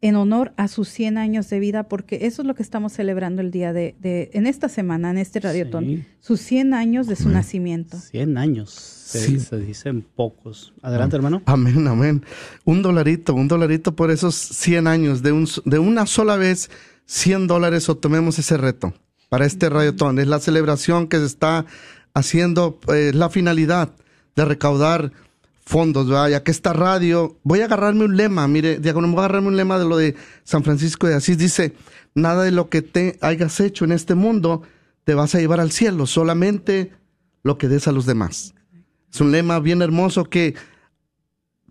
[0.04, 3.40] en honor a sus 100 años de vida, porque eso es lo que estamos celebrando
[3.40, 7.30] el día de, de en esta semana, en este radiotón, sus 100 años de su
[7.30, 7.96] nacimiento.
[7.96, 10.74] 100 años, se, se dicen pocos.
[10.82, 11.42] Adelante, hermano.
[11.46, 12.22] Amén, amén.
[12.64, 16.70] Un dolarito, un dolarito por esos 100 años, de, un, de una sola vez,
[17.06, 18.92] 100 dólares o tomemos ese reto
[19.30, 20.18] para este radiotón.
[20.18, 21.64] Es la celebración que se está
[22.12, 23.94] haciendo, es eh, la finalidad
[24.36, 25.12] de recaudar
[25.66, 26.28] fondos, ¿verdad?
[26.28, 29.56] Ya que esta radio, voy a agarrarme un lema, mire, diagonal, voy a agarrarme un
[29.56, 31.74] lema de lo de San Francisco de Asís, dice,
[32.14, 34.62] nada de lo que te hayas hecho en este mundo
[35.04, 36.92] te vas a llevar al cielo, solamente
[37.42, 38.54] lo que des a los demás.
[39.12, 40.54] Es un lema bien hermoso que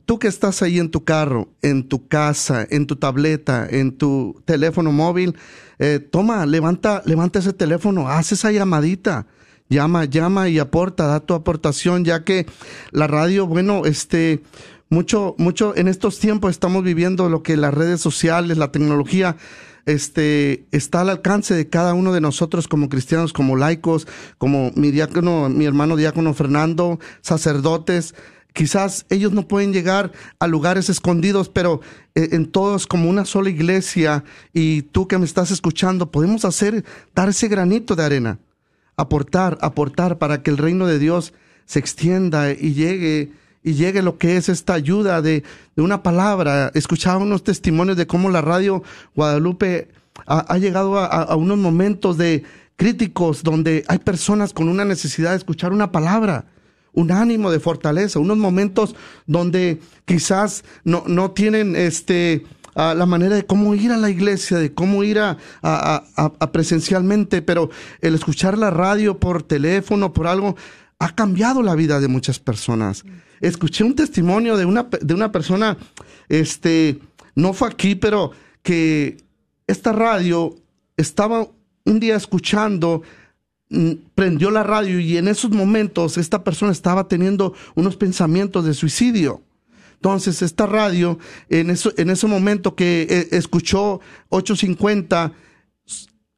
[0.06, 4.41] tú que estás ahí en tu carro, en tu casa, en tu tableta, en tu
[4.45, 5.36] teléfono móvil,
[5.79, 9.27] eh, toma, levanta, levanta ese teléfono, haz esa llamadita,
[9.69, 12.45] llama, llama y aporta, da tu aportación, ya que
[12.91, 14.43] la radio, bueno, este,
[14.89, 19.38] mucho, mucho, en estos tiempos estamos viviendo lo que las redes sociales, la tecnología,
[19.86, 24.91] este, está al alcance de cada uno de nosotros como cristianos, como laicos, como mi
[24.91, 28.15] diácono, mi hermano diácono Fernando, sacerdotes,
[28.54, 31.82] Quizás ellos no pueden llegar a lugares escondidos, pero
[32.13, 34.23] eh, en todos como una sola iglesia
[34.54, 38.39] y tú que me estás escuchando, podemos hacer, dar ese granito de arena,
[38.97, 41.34] aportar, aportar para que el reino de Dios
[41.65, 43.32] se extienda y llegue
[43.65, 45.43] y llegue lo que es esta ayuda de,
[45.77, 46.69] una palabra.
[46.73, 48.84] Escuchaba unos testimonios de cómo la radio
[49.15, 49.88] Guadalupe
[50.25, 52.43] ha, llegado a unos momentos de
[52.75, 56.45] críticos donde hay personas con una necesidad de escuchar una palabra
[56.93, 63.45] un ánimo de fortaleza, unos momentos donde quizás no, no tienen este, la manera de
[63.45, 67.69] cómo ir a la iglesia, de cómo ir a, a, presencialmente, pero
[68.01, 70.55] el escuchar la radio por teléfono, por algo,
[70.99, 73.03] ha cambiado la vida de muchas personas.
[73.41, 75.77] Escuché un testimonio de una, de una persona,
[76.29, 76.99] este,
[77.36, 78.31] no fue aquí, pero
[78.62, 79.17] que
[79.67, 80.55] esta radio
[80.97, 81.47] estaba
[81.86, 83.01] un día escuchando
[83.73, 88.75] Mm, prendió la radio y en esos momentos esta persona estaba teniendo unos pensamientos de
[88.75, 89.41] suicidio.
[90.04, 95.32] Entonces esta radio, en, eso, en ese momento que eh, escuchó 850,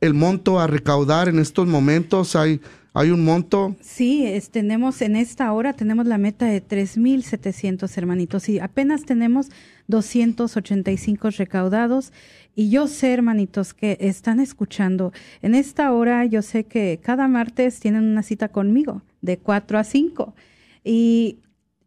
[0.00, 2.34] el monto a recaudar en estos momentos?
[2.34, 2.60] ¿Hay,
[2.94, 3.76] hay un monto?
[3.80, 9.46] Sí, tenemos en esta hora, tenemos la meta de 3.700 hermanitos y apenas tenemos
[9.86, 12.12] 285 recaudados.
[12.56, 15.12] Y yo sé, hermanitos, que están escuchando.
[15.42, 19.84] En esta hora yo sé que cada martes tienen una cita conmigo de 4 a
[19.84, 20.34] 5.
[20.82, 21.38] Y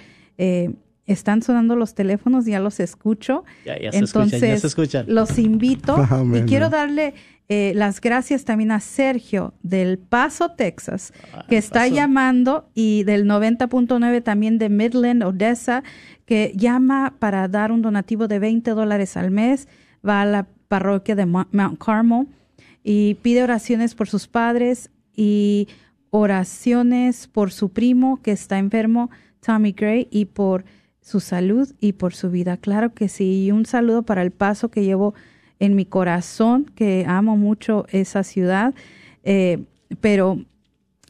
[1.05, 3.43] están sonando los teléfonos, ya los escucho.
[3.63, 5.05] Ya, ya se Entonces, escuchan, ya se escuchan.
[5.07, 5.97] los invito
[6.33, 7.13] y quiero darle
[7.47, 13.25] eh, las gracias también a Sergio del Paso, Texas, ah, que está llamando y del
[13.25, 15.83] 90.9 también de Midland, Odessa,
[16.25, 19.67] que llama para dar un donativo de 20 dólares al mes.
[20.07, 22.27] Va a la parroquia de Mount Carmel
[22.83, 25.67] y pide oraciones por sus padres y
[26.09, 30.65] oraciones por su primo que está enfermo, Tommy Gray, y por
[30.99, 32.57] su salud y por su vida.
[32.57, 33.45] Claro que sí.
[33.45, 35.13] Y un saludo para el paso que llevo
[35.59, 38.73] en mi corazón, que amo mucho esa ciudad.
[39.23, 39.63] Eh,
[40.01, 40.43] pero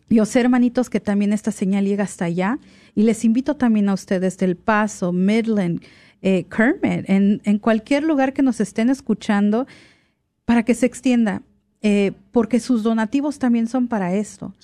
[0.09, 2.59] yo sé, hermanitos, que también esta señal llega hasta allá.
[2.95, 5.81] Y les invito también a ustedes del Paso, Midland,
[6.21, 9.67] eh, Kermit, en, en cualquier lugar que nos estén escuchando,
[10.45, 11.41] para que se extienda.
[11.87, 14.55] Eh, porque sus donativos también son para esto,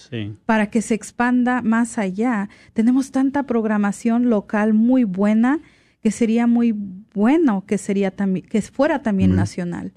[0.47, 2.49] para que se expanda más allá.
[2.73, 5.59] Tenemos tanta programación local muy buena
[6.01, 6.73] que sería muy
[7.13, 9.93] bueno que sería también que fuera también nacional.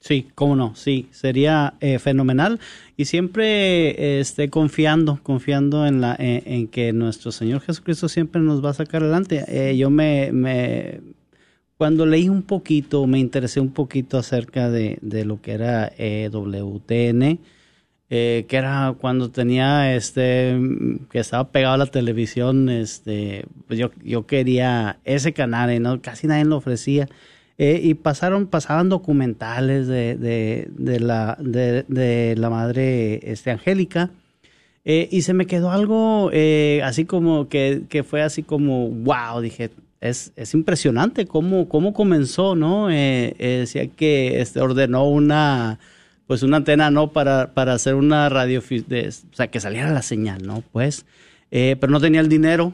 [0.00, 2.60] Sí, cómo no, sí, sería eh, fenomenal
[2.94, 8.70] y siempre esté confiando, confiando en la en, que nuestro Señor Jesucristo siempre nos va
[8.70, 9.44] a sacar adelante.
[9.48, 11.00] Eh, yo me, me
[11.76, 17.40] cuando leí un poquito, me interesé un poquito acerca de, lo que era eh, WTN,
[18.10, 20.58] eh, que era cuando tenía este,
[21.10, 26.00] que estaba pegado a la televisión, este, pues yo, yo quería ese canal y no,
[26.00, 27.08] casi nadie lo ofrecía.
[27.56, 34.10] Eh, y pasaron, pasaban documentales de, de, la, de, la madre este, Angélica.
[34.84, 36.30] y se me quedó algo
[36.82, 39.70] así como que, que fue así como, wow, dije,
[40.04, 42.90] es, es impresionante cómo, cómo comenzó, ¿no?
[42.90, 45.78] Eh, eh, decía que este, ordenó una,
[46.26, 47.12] pues una antena, ¿no?
[47.12, 50.62] Para, para hacer una radio, de, o sea, que saliera la señal, ¿no?
[50.72, 51.06] Pues,
[51.50, 52.72] eh, pero no tenía el dinero,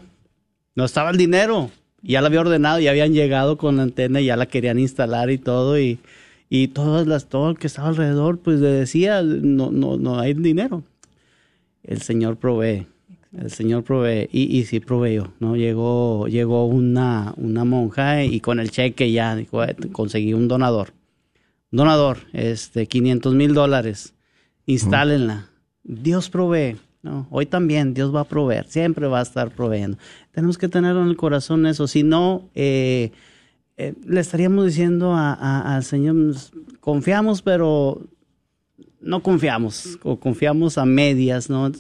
[0.75, 1.71] no estaba el dinero,
[2.03, 5.31] ya la había ordenado, ya habían llegado con la antena y ya la querían instalar
[5.31, 5.99] y todo, y,
[6.49, 10.35] y todas las, todo el que estaba alrededor, pues le decía, no, no, no hay
[10.35, 10.83] dinero.
[11.83, 12.87] El Señor provee.
[13.37, 15.55] El Señor provee, y, y sí proveyó, ¿no?
[15.57, 19.39] Llegó, llegó una, una monja y con el cheque ya
[19.93, 20.93] conseguí un donador.
[21.71, 24.15] Donador, este, 500 mil dólares,
[24.67, 25.49] instálenla.
[25.83, 27.27] Dios provee, ¿no?
[27.31, 29.99] Hoy también Dios va a proveer, siempre va a estar proveyendo.
[30.33, 33.13] Tenemos que tenerlo en el corazón eso, si no, eh,
[33.77, 36.35] eh, le estaríamos diciendo al Señor,
[36.81, 38.03] confiamos, pero
[39.01, 41.73] no confiamos o confiamos a medias, ¿no?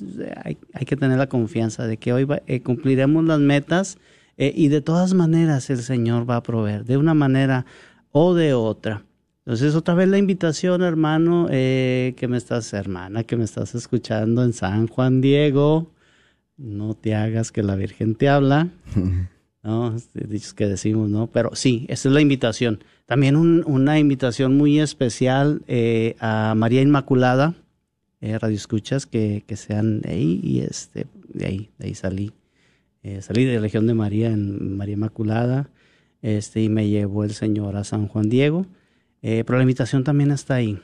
[0.42, 3.98] Hay, que tener la confianza de que hoy eh, cumpliremos las metas
[4.38, 7.66] eh, y de todas maneras el Señor va a proveer, de una manera
[8.12, 9.04] o de otra.
[9.44, 14.44] Entonces, otra vez la invitación, hermano, eh, que me estás, hermana, que me estás escuchando
[14.44, 15.90] en San Juan Diego,
[16.56, 18.68] no te hagas que la Virgen te habla,
[19.62, 19.96] ¿no?
[20.14, 21.26] Dichos que decimos, ¿no?
[21.28, 22.84] Pero sí, esa es la invitación.
[23.06, 27.54] También una invitación muy especial eh, a María Inmaculada,
[28.20, 32.32] eh, Radio Escuchas, que, sean de ahí y este, de ahí, de ahí salí.
[33.02, 35.70] Eh, salí de la Legión de María en María Inmaculada
[36.20, 38.66] este, y me llevó el Señor a San Juan Diego.
[39.20, 40.80] Pero la invitación también está ahí.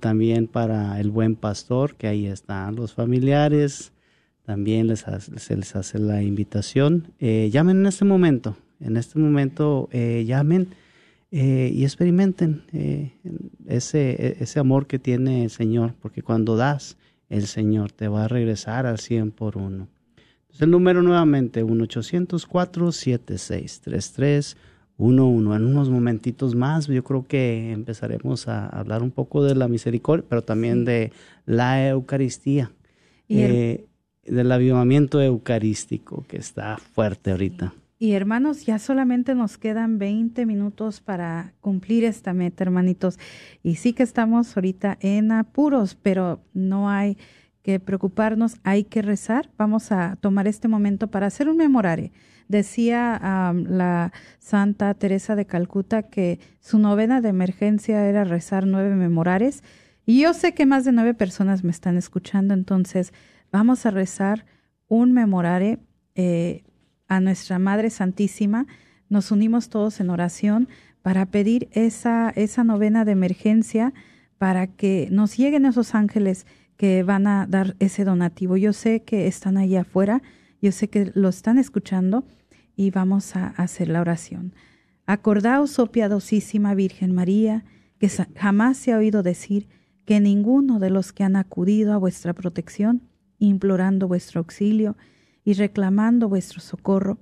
[0.00, 3.92] también para el buen pastor, que ahí están los familiares,
[4.44, 5.04] también les
[5.36, 7.12] se les hace la invitación.
[7.18, 10.68] llamen en este momento, en este momento llamen
[11.36, 13.10] eh, y experimenten eh,
[13.66, 16.96] ese, ese amor que tiene el Señor, porque cuando das,
[17.28, 19.88] el Señor te va a regresar al 100 por uno.
[20.42, 21.64] Entonces el número nuevamente,
[24.98, 25.56] 1-804-763311.
[25.56, 30.26] En unos momentitos más, yo creo que empezaremos a hablar un poco de la misericordia,
[30.28, 31.12] pero también de
[31.46, 32.72] la Eucaristía,
[33.28, 33.86] eh,
[34.24, 37.74] del avivamiento eucarístico que está fuerte ahorita.
[37.98, 43.18] Y hermanos, ya solamente nos quedan 20 minutos para cumplir esta meta, hermanitos.
[43.62, 47.16] Y sí que estamos ahorita en apuros, pero no hay
[47.62, 49.48] que preocuparnos, hay que rezar.
[49.56, 52.12] Vamos a tomar este momento para hacer un memorare.
[52.48, 59.62] Decía la Santa Teresa de Calcuta que su novena de emergencia era rezar nueve memorares.
[60.06, 63.12] Y yo sé que más de nueve personas me están escuchando, entonces
[63.50, 64.44] vamos a rezar
[64.88, 65.78] un memorare
[66.14, 66.64] eh,
[67.08, 68.66] a nuestra Madre Santísima,
[69.08, 70.68] nos unimos todos en oración
[71.02, 73.92] para pedir esa, esa novena de emergencia
[74.38, 78.56] para que nos lleguen esos ángeles que van a dar ese donativo.
[78.56, 80.22] Yo sé que están allá afuera,
[80.64, 82.24] yo sé que lo están escuchando
[82.74, 84.54] y vamos a hacer la oración.
[85.04, 87.66] Acordaos, oh piadosísima Virgen María,
[87.98, 89.68] que jamás se ha oído decir
[90.06, 93.02] que ninguno de los que han acudido a vuestra protección,
[93.38, 94.96] implorando vuestro auxilio,
[95.44, 97.18] y reclamando vuestro socorro,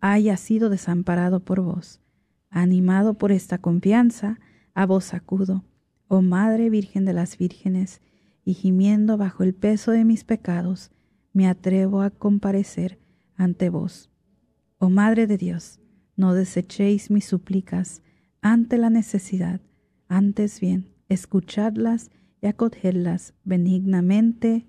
[0.00, 2.00] haya sido desamparado por vos.
[2.50, 4.38] Animado por esta confianza,
[4.74, 5.64] a vos acudo,
[6.06, 8.00] oh Madre Virgen de las Vírgenes,
[8.44, 10.92] y gimiendo bajo el peso de mis pecados,
[11.36, 12.98] me atrevo a comparecer
[13.36, 14.08] ante vos.
[14.78, 15.80] Oh Madre de Dios,
[16.16, 18.02] no desechéis mis súplicas
[18.40, 19.60] ante la necesidad,
[20.08, 22.10] antes bien, escuchadlas
[22.40, 24.66] y acogedlas benignamente.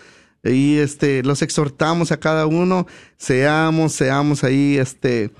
[0.44, 2.86] y este, los exhortamos a cada uno,
[3.16, 5.32] seamos, seamos ahí, este,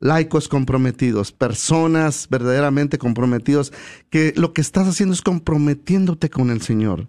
[0.00, 3.72] laicos comprometidos, personas verdaderamente comprometidos,
[4.10, 7.08] que lo que estás haciendo es comprometiéndote con el Señor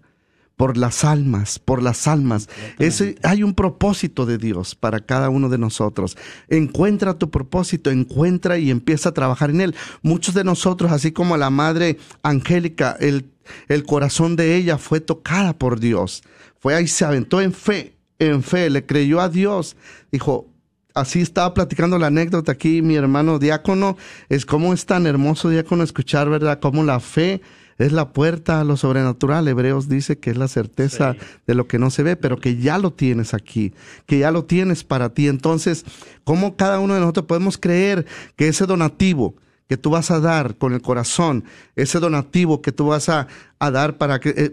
[0.56, 2.48] por las almas, por las almas.
[2.80, 6.18] Ese, hay un propósito de Dios para cada uno de nosotros.
[6.48, 9.76] Encuentra tu propósito, encuentra y empieza a trabajar en él.
[10.04, 13.32] Muchos de nosotros, así como la Madre Angélica, el,
[13.68, 16.24] el corazón de ella fue tocada por Dios.
[16.64, 19.76] Fue ahí, se aventó en fe, en fe, le creyó a Dios.
[20.14, 20.48] Dijo,
[20.94, 23.98] así estaba platicando la anécdota aquí mi hermano diácono,
[24.30, 26.62] es como es tan hermoso diácono escuchar, ¿verdad?
[26.62, 27.42] Cómo la fe
[27.78, 29.46] es la puerta a lo sobrenatural.
[29.46, 32.78] Hebreos dice que es la certeza de lo que no se ve, pero que ya
[32.78, 33.74] lo tienes aquí,
[34.06, 35.28] que ya lo tienes para ti.
[35.28, 35.84] Entonces,
[36.24, 38.06] ¿cómo cada uno de nosotros podemos creer
[38.38, 39.36] que ese donativo
[39.68, 41.44] que tú vas a dar con el corazón,
[41.76, 43.28] ese donativo que tú vas a,
[43.60, 44.30] dar para que...
[44.30, 44.52] Eh,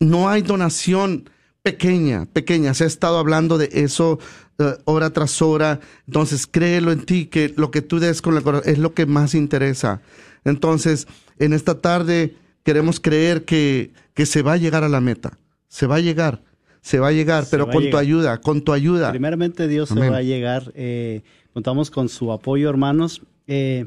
[0.00, 1.28] no hay donación
[1.62, 2.74] pequeña, pequeña.
[2.74, 4.18] Se ha estado hablando de eso
[4.58, 5.80] eh, hora tras hora.
[6.06, 9.06] Entonces, créelo en ti, que lo que tú des con el corazón es lo que
[9.06, 10.00] más interesa.
[10.44, 11.06] Entonces,
[11.38, 12.34] en esta tarde
[12.64, 15.38] queremos creer que, que se va a llegar a la meta.
[15.68, 16.42] Se va a llegar,
[16.80, 19.10] se va a llegar, pero con tu ayuda, con tu ayuda.
[19.10, 20.72] Primeramente, Dios se va a llegar.
[20.74, 23.22] Eh, contamos con su apoyo, hermanos.
[23.46, 23.86] Eh,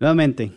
[0.00, 0.52] nuevamente,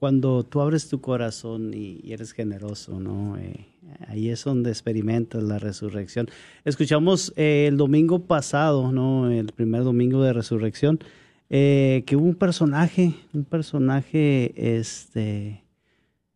[0.00, 3.36] cuando tú abres tu corazón y, eres generoso, ¿no?
[3.36, 3.66] Eh,
[4.06, 6.28] ahí es donde experimentas la resurrección.
[6.64, 9.30] Escuchamos eh, el domingo pasado, ¿no?
[9.30, 11.00] El primer domingo de resurrección,
[11.48, 15.64] eh, que hubo un personaje, un personaje, este,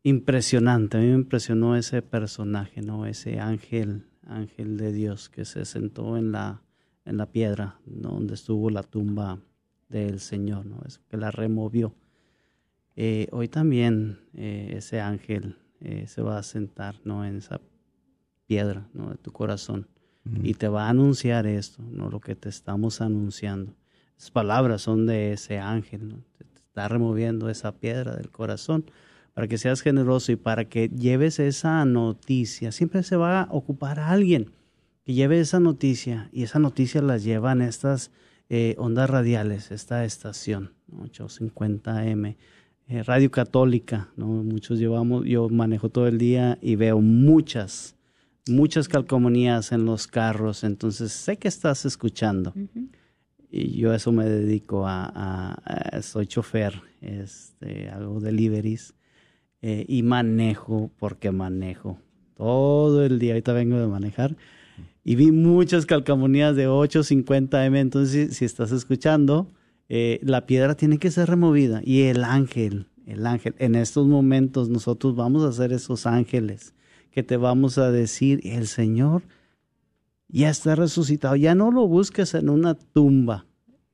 [0.02, 0.98] impresionante.
[0.98, 3.06] A mí me impresionó ese personaje, ¿no?
[3.06, 6.62] Ese ángel, ángel de Dios que se sentó en la,
[7.04, 9.38] en la piedra, donde estuvo la tumba
[9.88, 10.82] del Señor, ¿no?
[10.86, 11.94] Es que la removió.
[12.96, 17.26] Eh, hoy también ese ángel eh, se va a sentar ¿no?
[17.26, 17.60] en esa
[18.46, 19.10] piedra ¿no?
[19.10, 19.86] de tu corazón
[20.42, 22.08] y te va a anunciar esto, ¿no?
[22.08, 23.74] lo que te estamos anunciando.
[24.16, 26.16] Esas palabras son de ese ángel, ¿no?
[26.38, 28.86] te está removiendo esa piedra del corazón
[29.34, 32.72] para que seas generoso y para que lleves esa noticia.
[32.72, 34.50] Siempre se va a ocupar a alguien
[35.04, 38.10] que lleve esa noticia y esa noticia la llevan estas
[38.78, 42.36] ondas radiales, esta estación, 850M
[42.88, 44.26] eh, radio católica, ¿no?
[44.26, 47.96] Muchos llevamos, yo manejo todo el día y veo muchas,
[48.46, 52.52] muchas calcomanías en los carros, entonces sé que estás escuchando.
[53.50, 58.94] Y yo a eso me dedico a, soy chofer, este, hago deliveries
[59.62, 61.98] eh, y manejo porque manejo
[62.36, 63.32] todo el día.
[63.32, 64.36] Ahorita vengo de manejar
[65.04, 69.48] y vi muchas calcomanías de 850M, entonces si estás escuchando,
[69.88, 74.68] eh, la piedra tiene que ser removida y el ángel, el ángel, en estos momentos
[74.68, 76.74] nosotros vamos a ser esos ángeles
[77.10, 79.22] que te vamos a decir, el Señor
[80.28, 83.46] ya está resucitado, ya no lo busques en una tumba,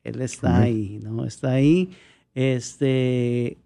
[0.05, 1.27] Él está ahí, ¿no?
[1.27, 1.91] Está ahí,
[2.35, 3.59] este,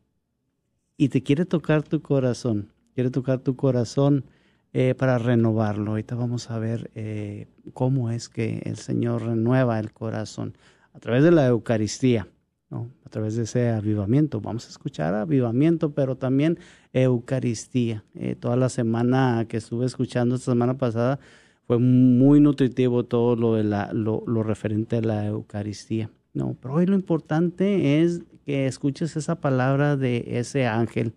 [0.96, 4.24] y te quiere tocar tu corazón, quiere tocar tu corazón
[4.72, 5.92] eh, para renovarlo.
[5.92, 10.56] Ahorita vamos a ver eh, cómo es que el Señor renueva el corazón
[10.94, 12.28] a través de la Eucaristía,
[12.70, 12.88] ¿no?
[13.04, 14.40] a través de ese avivamiento.
[14.40, 16.58] Vamos a escuchar avivamiento, pero también
[16.92, 18.04] Eucaristía.
[18.14, 21.18] Eh, toda la semana que estuve escuchando esta semana pasada
[21.66, 26.10] fue muy nutritivo todo lo, de la, lo, lo referente a la Eucaristía.
[26.32, 31.12] No, pero hoy lo importante es que escuches esa palabra de ese ángel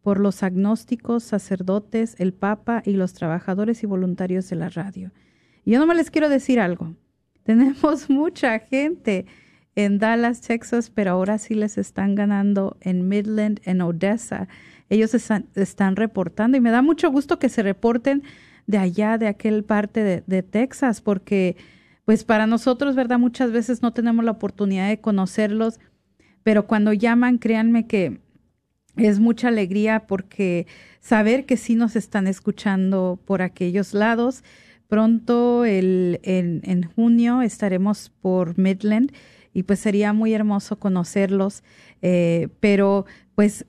[0.00, 5.12] por los agnósticos, sacerdotes, el Papa y los trabajadores y voluntarios de la radio.
[5.64, 6.94] Y yo no me les quiero decir algo.
[7.42, 9.26] Tenemos mucha gente
[9.78, 14.48] en Dallas, Texas, pero ahora sí les están ganando en Midland, en Odessa.
[14.90, 18.24] Ellos están, reportando y me da mucho gusto que se reporten
[18.66, 21.56] de allá, de aquel parte de, de, Texas, porque
[22.04, 23.20] pues para nosotros, ¿verdad?
[23.20, 25.78] Muchas veces no tenemos la oportunidad de conocerlos,
[26.42, 28.20] pero cuando llaman, créanme que
[28.96, 30.66] es mucha alegría porque
[30.98, 34.42] saber que sí nos están escuchando por aquellos lados.
[34.88, 39.12] Pronto, el, en, en junio, estaremos por Midland
[39.52, 41.64] y pues sería muy hermoso conocerlos.
[42.02, 43.64] Eh, pero pues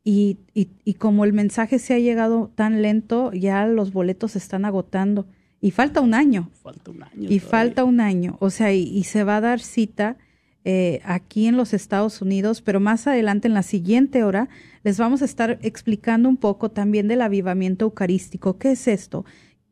[0.03, 4.63] Y, y, como el mensaje se ha llegado tan lento, ya los boletos se están
[4.63, 5.27] agotando.
[5.59, 6.49] Y falta un año.
[6.63, 7.29] Falta un año.
[7.29, 8.37] Y falta un año.
[8.39, 10.15] O sea, y, se va a dar cita
[10.63, 14.47] eh, aquí en los Estados Unidos, pero más adelante en la siguiente hora
[14.83, 18.57] les vamos a estar explicando un poco también del avivamiento eucarístico.
[18.57, 19.25] ¿Qué es esto?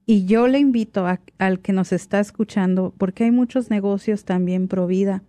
[0.06, 1.06] Y yo le invito
[1.38, 5.22] al que nos está escuchando, porque hay muchos negocios también pro vida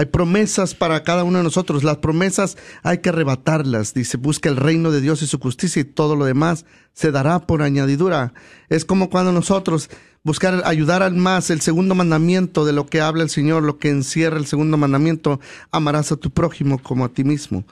[0.00, 1.84] Hay promesas para cada uno de nosotros.
[1.84, 3.92] Las promesas hay que arrebatarlas.
[3.92, 7.40] Dice, busca el reino de Dios y su justicia y todo lo demás se dará
[7.40, 8.32] por añadidura.
[8.70, 9.90] Es como cuando nosotros
[10.22, 13.90] buscar ayudar al más, el segundo mandamiento de lo que habla el Señor, lo que
[13.90, 15.38] encierra el segundo mandamiento,
[15.70, 17.66] amarás a tu prójimo como a ti mismo.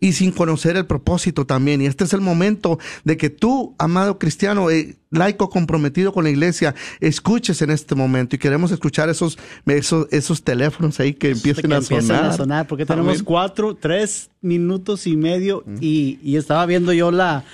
[0.00, 1.80] y sin conocer el propósito también.
[1.82, 6.30] Y este es el momento de que tú, amado cristiano, eh, laico comprometido con la
[6.30, 8.36] iglesia, escuches en este momento.
[8.36, 12.24] Y queremos escuchar esos, esos, esos teléfonos ahí que empiecen, a, sonar.
[12.26, 12.66] a sonar.
[12.66, 17.44] Porque tenemos cuatro, tres minutos y medio y, y estaba viendo yo la,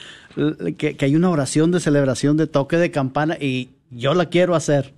[0.76, 4.54] que, que hay una oración de celebración de toque de campana y yo la quiero
[4.54, 4.94] hacer.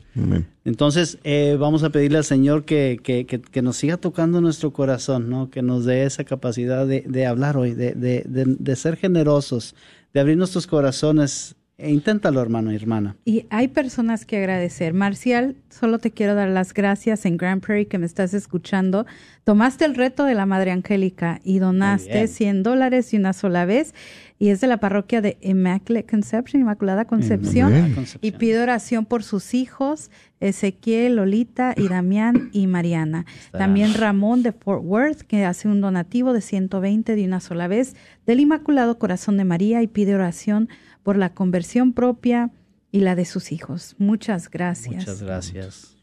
[0.65, 5.29] Entonces, eh, vamos a pedirle al Señor que, que, que, nos siga tocando nuestro corazón,
[5.29, 5.51] ¿no?
[5.51, 9.75] que nos dé esa capacidad de, de hablar hoy, de, de, de, ser generosos,
[10.15, 11.55] de abrir nuestros corazones.
[11.79, 13.17] E inténtalo, hermano y hermana.
[13.27, 14.95] Y hay personas que agradecer.
[14.95, 19.05] Marcial, solo te quiero dar las gracias en Grand Prairie que me estás escuchando.
[19.45, 23.93] Tomaste el reto de la Madre Angélica y donaste 100 dólares y una sola vez
[24.39, 27.95] y es de la parroquia de Immaculate Conception, Inmaculada Concepción.
[28.23, 30.11] Y pido oración por sus hijos,
[30.41, 33.27] Ezequiel, Lolita y Damián y Mariana.
[33.53, 37.97] También Ramón de Fort Worth, que hace un donativo de 120 de una sola vez
[38.27, 40.71] del Inmaculado Corazón de María y pide oración
[41.07, 42.51] por la conversión propia
[42.91, 43.95] y la de sus hijos.
[43.97, 44.97] Muchas gracias.
[44.97, 45.97] Muchas gracias.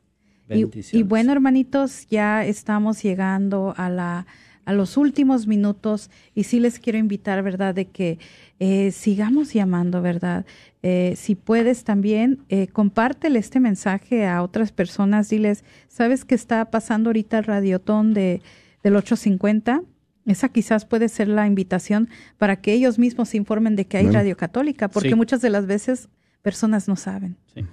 [0.49, 0.65] Y,
[0.97, 4.25] y bueno, hermanitos, ya estamos llegando a la
[4.63, 8.17] a los últimos minutos y sí les quiero invitar, ¿verdad?, de que
[8.59, 10.45] eh, sigamos llamando, ¿verdad?
[10.83, 16.71] Eh, si puedes también, eh, compártele este mensaje a otras personas, diles, ¿sabes qué está
[16.71, 18.41] pasando ahorita el radiotón de,
[18.83, 19.83] del 850?
[20.25, 24.09] Esa quizás puede ser la invitación para que ellos mismos se informen de que hay
[24.09, 26.09] radio católica, porque muchas de las veces
[26.41, 27.37] personas no saben.
[27.53, 27.65] Sí.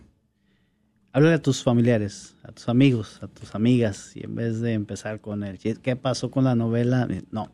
[1.13, 5.21] Háblale a tus familiares, a tus amigos, a tus amigas, y en vez de empezar
[5.21, 7.07] con el ¿qué pasó con la novela?
[7.11, 7.51] Eh, no,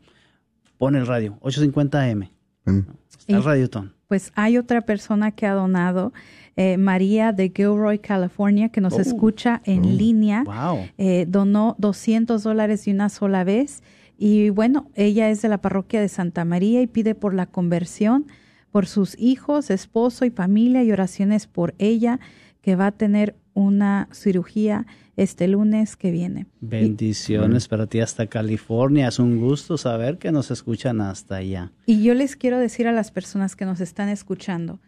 [0.77, 2.31] pon el radio, 850 M.
[2.65, 2.79] Mm.
[3.17, 3.93] Está el radiotón.
[4.07, 6.13] Pues hay otra persona que ha donado,
[6.55, 9.01] eh, María de Gilroy, California, que nos oh.
[9.01, 9.89] escucha en oh.
[9.89, 10.43] línea.
[10.43, 10.87] Wow.
[10.97, 13.81] Eh, donó 200 dólares de una sola vez.
[14.17, 18.25] Y bueno, ella es de la parroquia de Santa María y pide por la conversión,
[18.71, 22.19] por sus hijos, esposo y familia y oraciones por ella,
[22.61, 26.45] que va a tener una cirugía este lunes que viene.
[26.61, 29.07] Bendiciones para ti hasta California.
[29.07, 31.71] Es un gusto saber que nos escuchan hasta allá.
[31.87, 34.79] Y yo les quiero decir a las personas que nos están escuchando,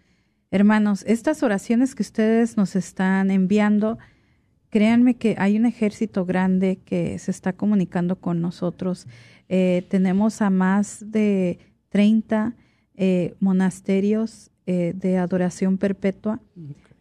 [0.52, 3.98] hermanos, estas oraciones que ustedes nos están enviando,
[4.70, 9.08] créanme que hay un ejército grande que se está comunicando con nosotros.
[9.48, 11.60] Eh, tenemos a más de
[11.90, 12.56] 30
[12.96, 16.40] eh, monasterios eh, de adoración perpetua,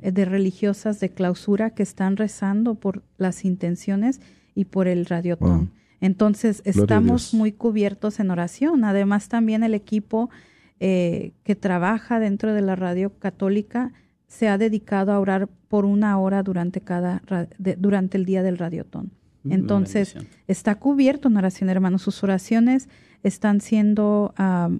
[0.00, 4.20] de religiosas de clausura que están rezando por las intenciones
[4.54, 5.72] y por el radiotón.
[6.00, 8.84] Entonces, estamos muy cubiertos en oración.
[8.84, 10.30] Además, también el equipo
[10.78, 13.92] que trabaja dentro de la radio católica
[14.28, 17.22] se ha dedicado a orar por una hora durante cada
[17.58, 19.10] durante el día del radiotón.
[19.42, 20.14] Mm, Entonces,
[20.46, 22.02] está cubierto en oración, hermanos.
[22.02, 22.88] Sus oraciones
[23.22, 24.34] están siendo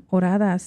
[0.09, 0.63] oradas